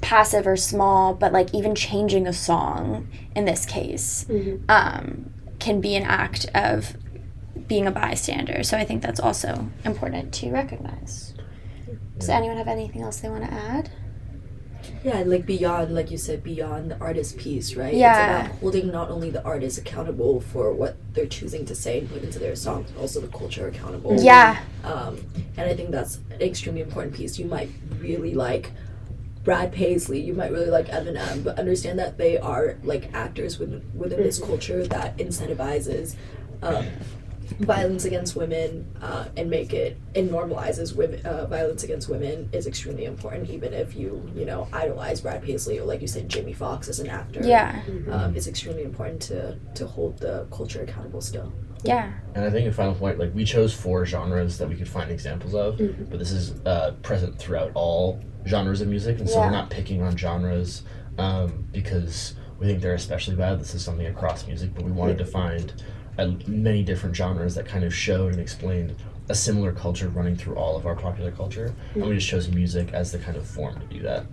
passive 0.00 0.46
or 0.48 0.56
small 0.56 1.14
but 1.14 1.32
like 1.32 1.54
even 1.54 1.74
changing 1.76 2.26
a 2.26 2.32
song 2.32 3.08
in 3.36 3.44
this 3.44 3.64
case 3.64 4.26
um, 4.68 5.32
can 5.60 5.80
be 5.80 5.94
an 5.94 6.02
act 6.02 6.46
of 6.54 6.96
being 7.68 7.86
a 7.86 7.90
bystander. 7.90 8.62
So 8.62 8.76
i 8.76 8.84
think 8.84 9.02
that's 9.02 9.20
also 9.20 9.70
important 9.84 10.32
to 10.34 10.50
recognize. 10.50 11.34
Does 12.18 12.28
anyone 12.28 12.56
have 12.56 12.68
anything 12.68 13.02
else 13.02 13.20
they 13.20 13.28
want 13.28 13.44
to 13.44 13.52
add 13.52 13.90
Yeah, 15.04 15.22
like 15.26 15.46
beyond, 15.46 15.94
like 15.94 16.10
you 16.10 16.18
said, 16.18 16.42
beyond 16.42 16.90
the 16.90 16.98
artist 16.98 17.36
piece, 17.36 17.74
right? 17.76 17.94
Yeah. 17.94 18.10
It's 18.40 18.46
about 18.48 18.60
holding 18.60 18.90
not 18.92 19.10
only 19.10 19.30
the 19.30 19.44
artist 19.44 19.78
accountable 19.78 20.40
for 20.40 20.72
what 20.72 20.96
they're 21.14 21.26
choosing 21.26 21.64
to 21.66 21.74
say 21.74 21.98
and 22.00 22.10
put 22.10 22.22
into 22.22 22.38
their 22.38 22.56
songs, 22.56 22.90
but 22.90 23.00
also 23.00 23.20
the 23.20 23.28
culture 23.28 23.66
accountable. 23.68 24.16
yeah 24.22 24.60
Um, 24.84 25.18
and 25.56 25.68
I 25.70 25.74
think 25.74 25.90
that's 25.90 26.16
an 26.30 26.40
extremely 26.40 26.80
important 26.80 27.14
piece. 27.14 27.38
You 27.38 27.46
might 27.46 27.70
really 27.98 28.34
like 28.34 28.72
Brad 29.44 29.72
Paisley, 29.72 30.20
you 30.20 30.34
might 30.34 30.52
really 30.52 30.70
like 30.70 30.86
Eminem, 30.86 31.42
but 31.42 31.58
understand 31.58 31.98
that 31.98 32.16
they 32.16 32.38
are 32.38 32.76
like 32.84 33.12
actors 33.12 33.58
within 33.58 33.82
within 33.94 34.22
this 34.22 34.38
culture 34.38 34.86
that 34.86 35.16
incentivizes 35.18 36.14
um, 36.62 36.86
violence 37.60 38.04
against 38.04 38.34
women 38.36 38.86
uh, 39.00 39.26
and 39.36 39.48
make 39.50 39.72
it 39.72 39.98
and 40.14 40.30
normalizes 40.30 40.94
women 40.94 41.24
uh, 41.26 41.46
violence 41.46 41.82
against 41.84 42.08
women 42.08 42.48
is 42.52 42.66
extremely 42.66 43.04
important. 43.04 43.48
Even 43.50 43.72
if 43.72 43.94
you 43.94 44.28
you 44.34 44.44
know 44.44 44.68
idolize 44.72 45.20
Brad 45.20 45.42
Paisley 45.42 45.78
or 45.78 45.84
like 45.84 46.00
you 46.00 46.06
said 46.08 46.28
Jamie 46.28 46.52
Foxx 46.52 46.88
as 46.88 47.00
an 47.00 47.08
actor, 47.08 47.40
yeah 47.44 47.80
um, 48.10 48.34
it's 48.36 48.46
extremely 48.46 48.82
important 48.84 49.20
to 49.22 49.58
to 49.74 49.86
hold 49.86 50.18
the 50.18 50.46
culture 50.52 50.82
accountable 50.82 51.20
still. 51.20 51.52
yeah 51.84 52.12
And 52.34 52.44
I 52.44 52.50
think 52.50 52.68
a 52.68 52.72
final 52.72 52.94
point, 52.94 53.18
like 53.18 53.34
we 53.34 53.44
chose 53.44 53.72
four 53.74 54.04
genres 54.06 54.58
that 54.58 54.68
we 54.68 54.76
could 54.76 54.88
find 54.88 55.10
examples 55.10 55.54
of, 55.54 55.78
but 56.10 56.18
this 56.18 56.30
is 56.32 56.54
uh, 56.66 56.92
present 57.02 57.38
throughout 57.38 57.70
all 57.74 58.20
genres 58.46 58.80
of 58.80 58.88
music, 58.88 59.18
and 59.20 59.28
so 59.28 59.38
Yeah. 59.38 59.46
we're 59.46 59.52
not 59.52 59.70
picking 59.70 60.02
on 60.02 60.16
genres 60.16 60.82
um, 61.18 61.66
because 61.72 62.34
we 62.58 62.66
think 62.66 62.80
they're 62.80 62.94
especially 62.94 63.36
bad. 63.36 63.60
This 63.60 63.74
is 63.74 63.84
something 63.84 64.06
across 64.06 64.46
music, 64.46 64.72
but 64.74 64.84
we 64.84 64.92
wanted 64.92 65.18
to 65.18 65.24
find 65.26 65.72
uh, 66.18 66.32
many 66.46 66.82
different 66.82 67.16
genres 67.16 67.54
that 67.54 67.66
kind 67.66 67.84
of 67.84 67.94
showed 67.94 68.32
and 68.32 68.40
explained 68.40 68.94
a 69.28 69.34
similar 69.34 69.72
culture 69.72 70.08
running 70.08 70.36
through 70.36 70.56
all 70.56 70.76
of 70.76 70.86
our 70.86 70.94
popular 70.94 71.30
culture, 71.30 71.74
and 71.94 72.04
we 72.04 72.14
just 72.16 72.28
chose 72.28 72.48
music 72.48 72.92
as 72.92 73.12
the 73.12 73.18
kind 73.18 73.36
of 73.36 73.46
form 73.46 73.78
to 73.80 73.86
do 73.86 74.02
that. 74.02 74.26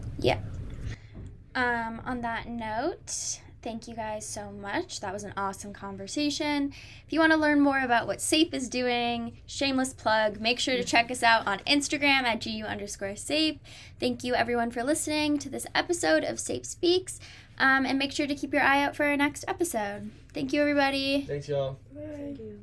Um, 1.55 2.01
on 2.05 2.21
that 2.21 2.47
note, 2.47 3.39
thank 3.61 3.87
you 3.87 3.95
guys 3.95 4.27
so 4.27 4.51
much. 4.51 4.99
That 4.99 5.13
was 5.13 5.23
an 5.23 5.33
awesome 5.35 5.73
conversation. 5.73 6.73
If 7.05 7.13
you 7.13 7.19
want 7.19 7.31
to 7.33 7.37
learn 7.37 7.59
more 7.59 7.79
about 7.79 8.07
what 8.07 8.21
SAPE 8.21 8.53
is 8.53 8.69
doing, 8.69 9.37
shameless 9.45 9.93
plug, 9.93 10.39
make 10.39 10.59
sure 10.59 10.75
to 10.75 10.83
check 10.83 11.11
us 11.11 11.23
out 11.23 11.47
on 11.47 11.59
Instagram 11.59 12.23
at 12.23 12.43
GU 12.43 12.63
underscore 12.65 13.15
SAPE. 13.15 13.59
Thank 13.99 14.23
you 14.23 14.35
everyone 14.35 14.71
for 14.71 14.83
listening 14.83 15.37
to 15.39 15.49
this 15.49 15.67
episode 15.75 16.23
of 16.23 16.39
SAPE 16.39 16.65
Speaks. 16.65 17.19
Um, 17.59 17.85
and 17.85 17.99
make 17.99 18.11
sure 18.11 18.25
to 18.25 18.35
keep 18.35 18.53
your 18.53 18.61
eye 18.63 18.83
out 18.83 18.95
for 18.95 19.05
our 19.05 19.17
next 19.17 19.43
episode. 19.47 20.11
Thank 20.33 20.53
you, 20.53 20.61
everybody. 20.61 21.23
Thanks, 21.27 21.49
y'all. 21.49 21.77
Thank 21.93 22.39
you. 22.39 22.59